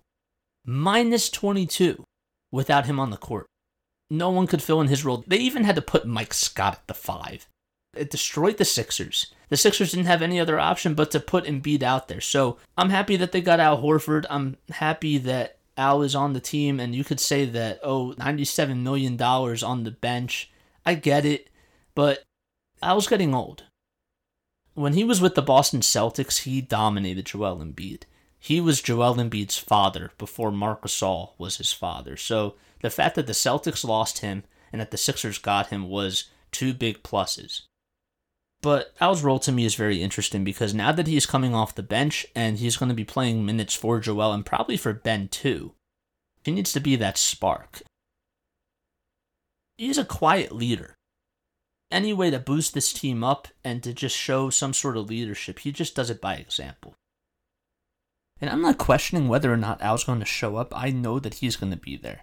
Minus 0.65 1.29
22 1.29 2.03
without 2.51 2.85
him 2.85 2.99
on 2.99 3.09
the 3.09 3.17
court. 3.17 3.45
No 4.09 4.29
one 4.29 4.47
could 4.47 4.61
fill 4.61 4.81
in 4.81 4.87
his 4.87 5.03
role. 5.03 5.23
They 5.25 5.37
even 5.37 5.63
had 5.63 5.75
to 5.75 5.81
put 5.81 6.05
Mike 6.05 6.33
Scott 6.33 6.75
at 6.75 6.87
the 6.87 6.93
five. 6.93 7.47
It 7.95 8.09
destroyed 8.09 8.57
the 8.57 8.65
Sixers. 8.65 9.33
The 9.49 9.57
Sixers 9.57 9.91
didn't 9.91 10.07
have 10.07 10.21
any 10.21 10.39
other 10.39 10.59
option 10.59 10.93
but 10.93 11.11
to 11.11 11.19
put 11.19 11.45
Embiid 11.45 11.83
out 11.83 12.07
there. 12.07 12.21
So 12.21 12.57
I'm 12.77 12.89
happy 12.89 13.15
that 13.17 13.31
they 13.31 13.41
got 13.41 13.59
Al 13.59 13.81
Horford. 13.81 14.25
I'm 14.29 14.57
happy 14.69 15.17
that 15.19 15.57
Al 15.77 16.01
is 16.01 16.15
on 16.15 16.33
the 16.33 16.39
team, 16.39 16.79
and 16.79 16.93
you 16.93 17.03
could 17.03 17.19
say 17.19 17.45
that, 17.45 17.79
oh, 17.83 18.13
$97 18.17 18.81
million 18.81 19.19
on 19.21 19.83
the 19.83 19.91
bench. 19.91 20.51
I 20.85 20.95
get 20.95 21.25
it, 21.25 21.49
but 21.95 22.23
Al's 22.81 23.07
getting 23.07 23.33
old. 23.33 23.63
When 24.75 24.93
he 24.93 25.03
was 25.03 25.21
with 25.21 25.35
the 25.35 25.41
Boston 25.41 25.81
Celtics, 25.81 26.43
he 26.43 26.61
dominated 26.61 27.27
Joel 27.27 27.57
Embiid. 27.57 28.03
He 28.39 28.59
was 28.59 28.81
Joel 28.81 29.15
Embiid's 29.15 29.57
father 29.57 30.11
before 30.17 30.51
Marc 30.51 30.81
Gasol 30.81 31.31
was 31.37 31.57
his 31.57 31.71
father. 31.71 32.17
So 32.17 32.55
the 32.81 32.89
fact 32.89 33.15
that 33.15 33.27
the 33.27 33.33
Celtics 33.33 33.85
lost 33.85 34.19
him 34.19 34.43
and 34.71 34.81
that 34.81 34.91
the 34.91 34.97
Sixers 34.97 35.37
got 35.37 35.67
him 35.67 35.89
was 35.89 36.25
two 36.51 36.73
big 36.73 37.03
pluses. 37.03 37.61
But 38.63 38.93
Al's 39.01 39.23
role 39.23 39.39
to 39.39 39.51
me 39.51 39.65
is 39.65 39.75
very 39.75 40.01
interesting 40.01 40.45
because 40.45 40.73
now 40.73 40.93
that 40.93 41.05
he's 41.05 41.25
coming 41.25 41.53
off 41.53 41.75
the 41.75 41.83
bench 41.83 42.25
and 42.33 42.57
he's 42.57 42.77
going 42.77 42.87
to 42.87 42.95
be 42.95 43.03
playing 43.03 43.45
minutes 43.45 43.75
for 43.75 43.99
Joel 43.99 44.31
and 44.31 44.45
probably 44.45 44.77
for 44.77 44.93
Ben 44.93 45.27
too, 45.27 45.73
he 46.45 46.51
needs 46.51 46.71
to 46.71 46.79
be 46.79 46.95
that 46.95 47.17
spark. 47.17 47.81
He's 49.77 49.97
a 49.97 50.05
quiet 50.05 50.53
leader. 50.53 50.95
Any 51.91 52.13
way 52.13 52.31
to 52.31 52.39
boost 52.39 52.73
this 52.73 52.93
team 52.93 53.21
up 53.21 53.49
and 53.65 53.83
to 53.83 53.91
just 53.91 54.15
show 54.15 54.49
some 54.49 54.73
sort 54.73 54.95
of 54.95 55.09
leadership, 55.09 55.59
he 55.59 55.73
just 55.73 55.93
does 55.93 56.09
it 56.09 56.21
by 56.21 56.35
example. 56.35 56.95
And 58.39 58.49
I'm 58.49 58.61
not 58.61 58.77
questioning 58.77 59.27
whether 59.27 59.51
or 59.51 59.57
not 59.57 59.81
Al's 59.81 60.05
going 60.05 60.19
to 60.19 60.25
show 60.25 60.55
up. 60.55 60.71
I 60.73 60.89
know 60.89 61.19
that 61.19 61.35
he's 61.35 61.57
going 61.57 61.73
to 61.73 61.77
be 61.77 61.97
there. 61.97 62.21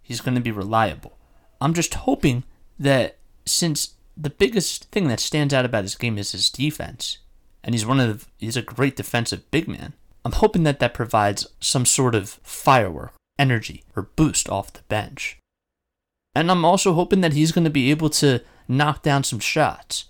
He's 0.00 0.22
going 0.22 0.36
to 0.36 0.40
be 0.40 0.50
reliable. 0.52 1.18
I'm 1.60 1.74
just 1.74 1.92
hoping 1.94 2.44
that 2.78 3.18
since 3.44 3.96
the 4.16 4.30
biggest 4.30 4.90
thing 4.90 5.08
that 5.08 5.20
stands 5.20 5.54
out 5.54 5.64
about 5.64 5.84
his 5.84 5.94
game 5.94 6.18
is 6.18 6.32
his 6.32 6.50
defense, 6.50 7.18
and 7.64 7.74
he's 7.74 7.86
one 7.86 8.00
of 8.00 8.20
the, 8.20 8.26
he's 8.38 8.56
a 8.56 8.62
great 8.62 8.96
defensive 8.96 9.50
big 9.50 9.68
man. 9.68 9.94
I'm 10.24 10.32
hoping 10.32 10.62
that 10.64 10.78
that 10.80 10.94
provides 10.94 11.46
some 11.60 11.84
sort 11.84 12.14
of 12.14 12.40
firework, 12.42 13.14
energy, 13.38 13.84
or 13.96 14.02
boost 14.02 14.48
off 14.48 14.72
the 14.72 14.82
bench. 14.88 15.38
And 16.34 16.50
I'm 16.50 16.64
also 16.64 16.94
hoping 16.94 17.20
that 17.20 17.32
he's 17.32 17.52
going 17.52 17.64
to 17.64 17.70
be 17.70 17.90
able 17.90 18.10
to 18.10 18.40
knock 18.68 19.02
down 19.02 19.24
some 19.24 19.40
shots. 19.40 20.06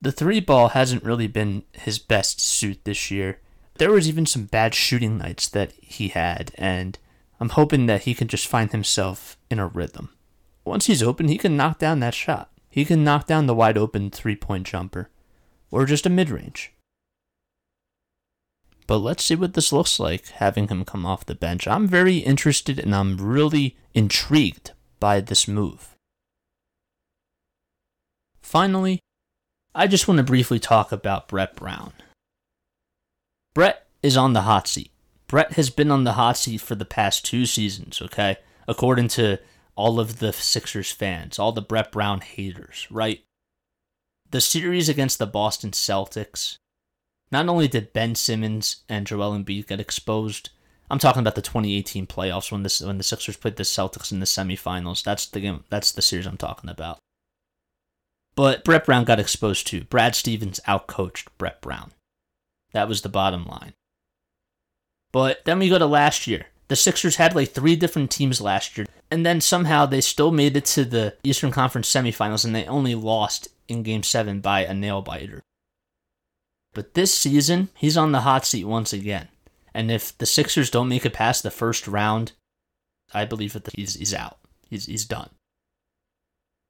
The 0.00 0.12
three 0.12 0.40
ball 0.40 0.70
hasn't 0.70 1.04
really 1.04 1.28
been 1.28 1.62
his 1.72 1.98
best 1.98 2.40
suit 2.40 2.84
this 2.84 3.10
year. 3.10 3.38
There 3.78 3.92
was 3.92 4.08
even 4.08 4.26
some 4.26 4.46
bad 4.46 4.74
shooting 4.74 5.16
nights 5.16 5.48
that 5.48 5.72
he 5.80 6.08
had, 6.08 6.52
and 6.56 6.98
I'm 7.40 7.50
hoping 7.50 7.86
that 7.86 8.02
he 8.02 8.14
can 8.14 8.28
just 8.28 8.46
find 8.46 8.70
himself 8.72 9.36
in 9.50 9.58
a 9.58 9.66
rhythm. 9.66 10.10
Once 10.64 10.86
he's 10.86 11.02
open, 11.02 11.28
he 11.28 11.38
can 11.38 11.56
knock 11.56 11.78
down 11.78 12.00
that 12.00 12.14
shot. 12.14 12.51
He 12.72 12.86
can 12.86 13.04
knock 13.04 13.26
down 13.26 13.46
the 13.46 13.54
wide 13.54 13.76
open 13.76 14.10
three 14.10 14.34
point 14.34 14.66
jumper, 14.66 15.10
or 15.70 15.84
just 15.84 16.06
a 16.06 16.10
mid 16.10 16.30
range. 16.30 16.72
But 18.86 18.98
let's 18.98 19.22
see 19.22 19.34
what 19.36 19.52
this 19.52 19.72
looks 19.72 20.00
like 20.00 20.28
having 20.28 20.68
him 20.68 20.86
come 20.86 21.04
off 21.04 21.26
the 21.26 21.34
bench. 21.34 21.68
I'm 21.68 21.86
very 21.86 22.16
interested 22.16 22.78
and 22.78 22.94
I'm 22.94 23.18
really 23.18 23.76
intrigued 23.92 24.72
by 24.98 25.20
this 25.20 25.46
move. 25.46 25.94
Finally, 28.40 29.00
I 29.74 29.86
just 29.86 30.08
want 30.08 30.16
to 30.18 30.24
briefly 30.24 30.58
talk 30.58 30.92
about 30.92 31.28
Brett 31.28 31.54
Brown. 31.54 31.92
Brett 33.54 33.86
is 34.02 34.16
on 34.16 34.32
the 34.32 34.42
hot 34.42 34.66
seat. 34.66 34.90
Brett 35.28 35.52
has 35.52 35.68
been 35.68 35.90
on 35.90 36.04
the 36.04 36.12
hot 36.12 36.38
seat 36.38 36.62
for 36.62 36.74
the 36.74 36.86
past 36.86 37.24
two 37.24 37.44
seasons, 37.44 38.00
okay? 38.00 38.36
According 38.66 39.08
to 39.08 39.38
all 39.74 39.98
of 39.98 40.18
the 40.18 40.32
Sixers 40.32 40.90
fans, 40.90 41.38
all 41.38 41.52
the 41.52 41.62
Brett 41.62 41.92
Brown 41.92 42.20
haters, 42.20 42.86
right? 42.90 43.24
The 44.30 44.40
series 44.40 44.88
against 44.88 45.18
the 45.18 45.26
Boston 45.26 45.70
Celtics, 45.70 46.56
not 47.30 47.48
only 47.48 47.68
did 47.68 47.92
Ben 47.92 48.14
Simmons 48.14 48.84
and 48.88 49.06
Joel 49.06 49.36
Embiid 49.38 49.66
get 49.66 49.80
exposed, 49.80 50.50
I'm 50.90 50.98
talking 50.98 51.20
about 51.20 51.36
the 51.36 51.42
2018 51.42 52.06
playoffs 52.06 52.52
when 52.52 52.62
this 52.62 52.82
when 52.82 52.98
the 52.98 53.04
Sixers 53.04 53.38
played 53.38 53.56
the 53.56 53.62
Celtics 53.62 54.12
in 54.12 54.20
the 54.20 54.26
semifinals. 54.26 55.02
That's 55.02 55.26
the 55.26 55.40
game. 55.40 55.64
That's 55.70 55.90
the 55.90 56.02
series 56.02 56.26
I'm 56.26 56.36
talking 56.36 56.68
about. 56.68 56.98
But 58.34 58.62
Brett 58.64 58.84
Brown 58.84 59.04
got 59.04 59.20
exposed 59.20 59.66
too. 59.66 59.84
Brad 59.84 60.14
Stevens 60.14 60.60
outcoached 60.68 61.28
Brett 61.38 61.62
Brown. 61.62 61.92
That 62.72 62.88
was 62.88 63.00
the 63.00 63.08
bottom 63.08 63.46
line. 63.46 63.72
But 65.12 65.44
then 65.44 65.58
we 65.58 65.68
go 65.68 65.78
to 65.78 65.86
last 65.86 66.26
year. 66.26 66.46
The 66.68 66.76
Sixers 66.76 67.16
had 67.16 67.34
like 67.34 67.50
three 67.50 67.76
different 67.76 68.10
teams 68.10 68.40
last 68.40 68.76
year, 68.76 68.86
and 69.10 69.26
then 69.26 69.40
somehow 69.40 69.86
they 69.86 70.00
still 70.00 70.30
made 70.30 70.56
it 70.56 70.64
to 70.66 70.84
the 70.84 71.16
Eastern 71.22 71.50
Conference 71.50 71.92
semifinals, 71.92 72.44
and 72.44 72.54
they 72.54 72.64
only 72.66 72.94
lost 72.94 73.48
in 73.68 73.82
Game 73.82 74.02
7 74.02 74.40
by 74.40 74.64
a 74.64 74.74
nail 74.74 75.02
biter. 75.02 75.42
But 76.74 76.94
this 76.94 77.14
season, 77.14 77.68
he's 77.74 77.96
on 77.96 78.12
the 78.12 78.20
hot 78.20 78.46
seat 78.46 78.64
once 78.64 78.92
again. 78.92 79.28
And 79.74 79.90
if 79.90 80.16
the 80.16 80.26
Sixers 80.26 80.70
don't 80.70 80.88
make 80.88 81.04
it 81.04 81.12
past 81.12 81.42
the 81.42 81.50
first 81.50 81.86
round, 81.86 82.32
I 83.12 83.24
believe 83.24 83.52
that 83.52 83.74
he's, 83.74 83.94
he's 83.94 84.14
out. 84.14 84.38
He's, 84.68 84.86
he's 84.86 85.04
done. 85.04 85.30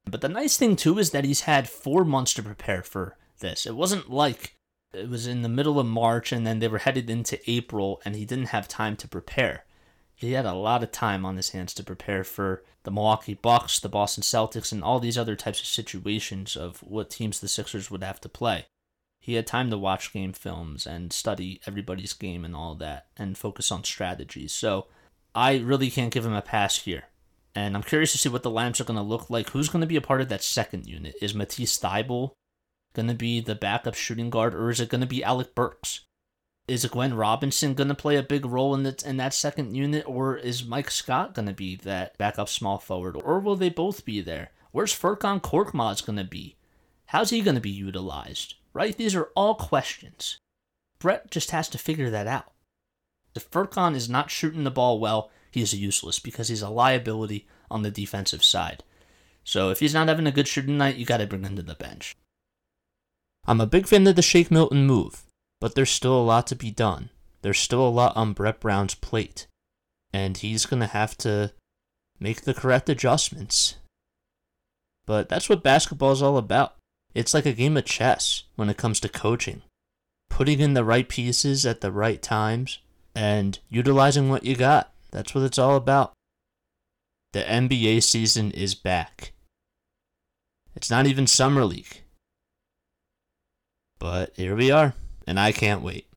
But 0.05 0.21
the 0.21 0.29
nice 0.29 0.57
thing, 0.57 0.75
too, 0.75 0.99
is 0.99 1.11
that 1.11 1.23
he's 1.23 1.41
had 1.41 1.69
four 1.69 2.03
months 2.03 2.33
to 2.33 2.43
prepare 2.43 2.83
for 2.83 3.17
this. 3.39 3.65
It 3.65 3.75
wasn't 3.75 4.09
like 4.09 4.55
it 4.93 5.09
was 5.09 5.27
in 5.27 5.41
the 5.41 5.49
middle 5.49 5.79
of 5.79 5.85
March 5.85 6.31
and 6.31 6.45
then 6.45 6.59
they 6.59 6.67
were 6.67 6.79
headed 6.79 7.09
into 7.09 7.39
April 7.49 8.01
and 8.05 8.15
he 8.15 8.25
didn't 8.25 8.47
have 8.47 8.67
time 8.67 8.95
to 8.97 9.07
prepare 9.07 9.65
he 10.23 10.33
had 10.33 10.45
a 10.45 10.53
lot 10.53 10.83
of 10.83 10.91
time 10.91 11.25
on 11.25 11.37
his 11.37 11.49
hands 11.51 11.73
to 11.75 11.83
prepare 11.83 12.23
for 12.23 12.63
the 12.83 12.91
Milwaukee 12.91 13.33
Bucks, 13.33 13.79
the 13.79 13.89
Boston 13.89 14.23
Celtics, 14.23 14.71
and 14.71 14.83
all 14.83 14.99
these 14.99 15.17
other 15.17 15.35
types 15.35 15.59
of 15.59 15.67
situations 15.67 16.55
of 16.55 16.79
what 16.79 17.09
teams 17.09 17.39
the 17.39 17.47
Sixers 17.47 17.89
would 17.89 18.03
have 18.03 18.19
to 18.21 18.29
play. 18.29 18.65
He 19.19 19.35
had 19.35 19.47
time 19.47 19.69
to 19.69 19.77
watch 19.77 20.11
game 20.11 20.33
films 20.33 20.85
and 20.85 21.13
study 21.13 21.61
everybody's 21.65 22.13
game 22.13 22.43
and 22.43 22.55
all 22.55 22.75
that 22.75 23.07
and 23.15 23.37
focus 23.37 23.71
on 23.71 23.85
strategies. 23.85 24.51
So 24.51 24.87
I 25.33 25.59
really 25.59 25.89
can't 25.89 26.13
give 26.13 26.25
him 26.25 26.33
a 26.33 26.41
pass 26.41 26.79
here. 26.79 27.05
And 27.55 27.75
I'm 27.75 27.83
curious 27.83 28.11
to 28.11 28.17
see 28.17 28.29
what 28.29 28.43
the 28.43 28.49
Lambs 28.49 28.81
are 28.81 28.85
going 28.85 28.97
to 28.97 29.03
look 29.03 29.29
like. 29.29 29.51
Who's 29.51 29.69
going 29.69 29.81
to 29.81 29.87
be 29.87 29.95
a 29.95 30.01
part 30.01 30.21
of 30.21 30.29
that 30.29 30.43
second 30.43 30.87
unit? 30.87 31.15
Is 31.21 31.33
Matisse 31.33 31.79
Thybulle 31.79 32.31
going 32.93 33.07
to 33.07 33.13
be 33.13 33.39
the 33.39 33.55
backup 33.55 33.95
shooting 33.95 34.29
guard, 34.29 34.53
or 34.53 34.69
is 34.69 34.79
it 34.79 34.89
going 34.89 35.01
to 35.01 35.07
be 35.07 35.23
Alec 35.23 35.55
Burks? 35.55 36.01
Is 36.65 36.85
Glenn 36.85 37.13
Robinson 37.13 37.73
going 37.73 37.89
to 37.89 37.95
play 37.95 38.15
a 38.15 38.23
big 38.23 38.45
role 38.45 38.73
in 38.73 38.83
that 38.83 39.03
in 39.03 39.17
that 39.17 39.33
second 39.33 39.75
unit, 39.75 40.05
or 40.07 40.37
is 40.37 40.63
Mike 40.65 40.89
Scott 40.89 41.33
going 41.33 41.47
to 41.47 41.53
be 41.53 41.75
that 41.77 42.17
backup 42.17 42.47
small 42.47 42.77
forward, 42.77 43.17
or 43.17 43.39
will 43.39 43.57
they 43.57 43.69
both 43.69 44.05
be 44.05 44.21
there? 44.21 44.51
Where's 44.71 44.97
Furkan 44.97 45.41
Korkmaz 45.41 46.05
going 46.05 46.17
to 46.17 46.23
be? 46.23 46.55
How's 47.07 47.31
he 47.31 47.41
going 47.41 47.55
to 47.55 47.61
be 47.61 47.69
utilized? 47.69 48.55
Right? 48.73 48.95
These 48.95 49.13
are 49.13 49.29
all 49.35 49.55
questions. 49.55 50.39
Brett 50.99 51.29
just 51.29 51.51
has 51.51 51.67
to 51.69 51.77
figure 51.77 52.09
that 52.09 52.27
out. 52.27 52.53
If 53.35 53.51
Furkan 53.51 53.93
is 53.93 54.09
not 54.09 54.31
shooting 54.31 54.63
the 54.63 54.71
ball 54.71 54.99
well, 54.99 55.31
he 55.51 55.61
is 55.61 55.73
useless 55.73 56.17
because 56.17 56.47
he's 56.47 56.61
a 56.61 56.69
liability 56.69 57.47
on 57.69 57.81
the 57.81 57.91
defensive 57.91 58.43
side. 58.43 58.83
So 59.43 59.69
if 59.69 59.79
he's 59.79 59.93
not 59.93 60.07
having 60.07 60.27
a 60.27 60.31
good 60.31 60.47
shooting 60.47 60.77
night, 60.77 60.95
you 60.95 61.05
got 61.05 61.17
to 61.17 61.27
bring 61.27 61.43
him 61.43 61.57
to 61.57 61.61
the 61.61 61.75
bench. 61.75 62.15
I'm 63.45 63.59
a 63.59 63.67
big 63.67 63.85
fan 63.87 64.07
of 64.07 64.15
the 64.15 64.21
Shake 64.21 64.49
Milton 64.49 64.87
move, 64.87 65.23
but 65.63 65.75
there's 65.75 65.89
still 65.89 66.19
a 66.19 66.21
lot 66.21 66.45
to 66.45 66.57
be 66.57 66.71
done. 66.71 67.09
There's 67.41 67.57
still 67.57 67.87
a 67.87 67.87
lot 67.87 68.17
on 68.17 68.33
Brett 68.33 68.59
Brown's 68.59 68.95
plate, 68.95 69.47
and 70.11 70.35
he's 70.35 70.65
going 70.65 70.81
to 70.81 70.87
have 70.87 71.17
to 71.19 71.53
make 72.19 72.41
the 72.41 72.53
correct 72.53 72.89
adjustments. 72.89 73.75
But 75.05 75.29
that's 75.29 75.47
what 75.47 75.63
basketball 75.63 76.11
is 76.11 76.21
all 76.21 76.35
about. 76.35 76.75
It's 77.13 77.33
like 77.33 77.45
a 77.45 77.53
game 77.53 77.77
of 77.77 77.85
chess 77.85 78.43
when 78.57 78.69
it 78.69 78.75
comes 78.75 78.99
to 78.99 79.07
coaching. 79.07 79.61
Putting 80.29 80.59
in 80.59 80.73
the 80.73 80.83
right 80.83 81.07
pieces 81.07 81.65
at 81.65 81.79
the 81.79 81.93
right 81.93 82.21
times 82.21 82.79
and 83.15 83.57
utilizing 83.69 84.27
what 84.27 84.43
you 84.43 84.57
got. 84.57 84.91
That's 85.11 85.33
what 85.33 85.45
it's 85.45 85.57
all 85.57 85.77
about. 85.77 86.11
The 87.31 87.43
NBA 87.43 88.03
season 88.03 88.51
is 88.51 88.75
back. 88.75 89.31
It's 90.75 90.89
not 90.89 91.07
even 91.07 91.25
Summer 91.25 91.63
League. 91.63 92.01
But 93.97 94.33
here 94.35 94.57
we 94.57 94.69
are, 94.69 94.93
and 95.27 95.39
I 95.39 95.51
can't 95.51 95.81
wait. 95.81 96.07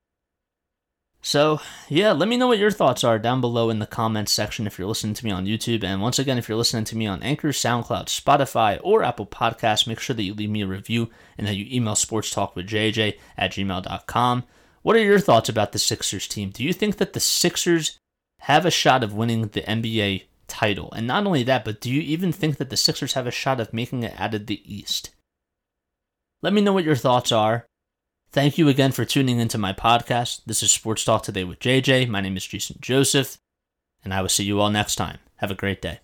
So, 1.26 1.60
yeah, 1.88 2.12
let 2.12 2.28
me 2.28 2.36
know 2.36 2.46
what 2.46 2.58
your 2.60 2.70
thoughts 2.70 3.02
are 3.02 3.18
down 3.18 3.40
below 3.40 3.68
in 3.68 3.80
the 3.80 3.86
comments 3.86 4.30
section 4.30 4.64
if 4.64 4.78
you're 4.78 4.86
listening 4.86 5.14
to 5.14 5.24
me 5.24 5.32
on 5.32 5.44
YouTube. 5.44 5.82
And 5.82 6.00
once 6.00 6.20
again, 6.20 6.38
if 6.38 6.48
you're 6.48 6.56
listening 6.56 6.84
to 6.84 6.96
me 6.96 7.04
on 7.08 7.20
Anchor, 7.20 7.48
SoundCloud, 7.48 8.06
Spotify, 8.06 8.78
or 8.84 9.02
Apple 9.02 9.26
Podcasts, 9.26 9.88
make 9.88 9.98
sure 9.98 10.14
that 10.14 10.22
you 10.22 10.34
leave 10.34 10.50
me 10.50 10.62
a 10.62 10.68
review 10.68 11.10
and 11.36 11.44
that 11.48 11.56
you 11.56 11.66
email 11.68 11.94
sportstalkwithjj 11.94 13.18
at 13.36 13.50
gmail.com. 13.50 14.44
What 14.82 14.94
are 14.94 15.02
your 15.02 15.18
thoughts 15.18 15.48
about 15.48 15.72
the 15.72 15.80
Sixers 15.80 16.28
team? 16.28 16.50
Do 16.50 16.62
you 16.62 16.72
think 16.72 16.98
that 16.98 17.12
the 17.12 17.18
Sixers 17.18 17.98
have 18.42 18.64
a 18.64 18.70
shot 18.70 19.02
of 19.02 19.12
winning 19.12 19.48
the 19.48 19.62
NBA 19.62 20.26
title? 20.46 20.92
And 20.92 21.08
not 21.08 21.26
only 21.26 21.42
that, 21.42 21.64
but 21.64 21.80
do 21.80 21.92
you 21.92 22.02
even 22.02 22.30
think 22.30 22.58
that 22.58 22.70
the 22.70 22.76
Sixers 22.76 23.14
have 23.14 23.26
a 23.26 23.32
shot 23.32 23.58
of 23.58 23.72
making 23.72 24.04
it 24.04 24.14
out 24.16 24.34
of 24.34 24.46
the 24.46 24.62
East? 24.64 25.10
Let 26.40 26.52
me 26.52 26.60
know 26.60 26.72
what 26.72 26.84
your 26.84 26.94
thoughts 26.94 27.32
are. 27.32 27.66
Thank 28.36 28.58
you 28.58 28.68
again 28.68 28.92
for 28.92 29.06
tuning 29.06 29.40
into 29.40 29.56
my 29.56 29.72
podcast. 29.72 30.42
This 30.44 30.62
is 30.62 30.70
Sports 30.70 31.06
Talk 31.06 31.22
Today 31.22 31.44
with 31.44 31.58
JJ. 31.58 32.06
My 32.06 32.20
name 32.20 32.36
is 32.36 32.46
Jason 32.46 32.76
Joseph, 32.82 33.38
and 34.04 34.12
I 34.12 34.20
will 34.20 34.28
see 34.28 34.44
you 34.44 34.60
all 34.60 34.68
next 34.68 34.96
time. 34.96 35.20
Have 35.36 35.50
a 35.50 35.54
great 35.54 35.80
day. 35.80 36.00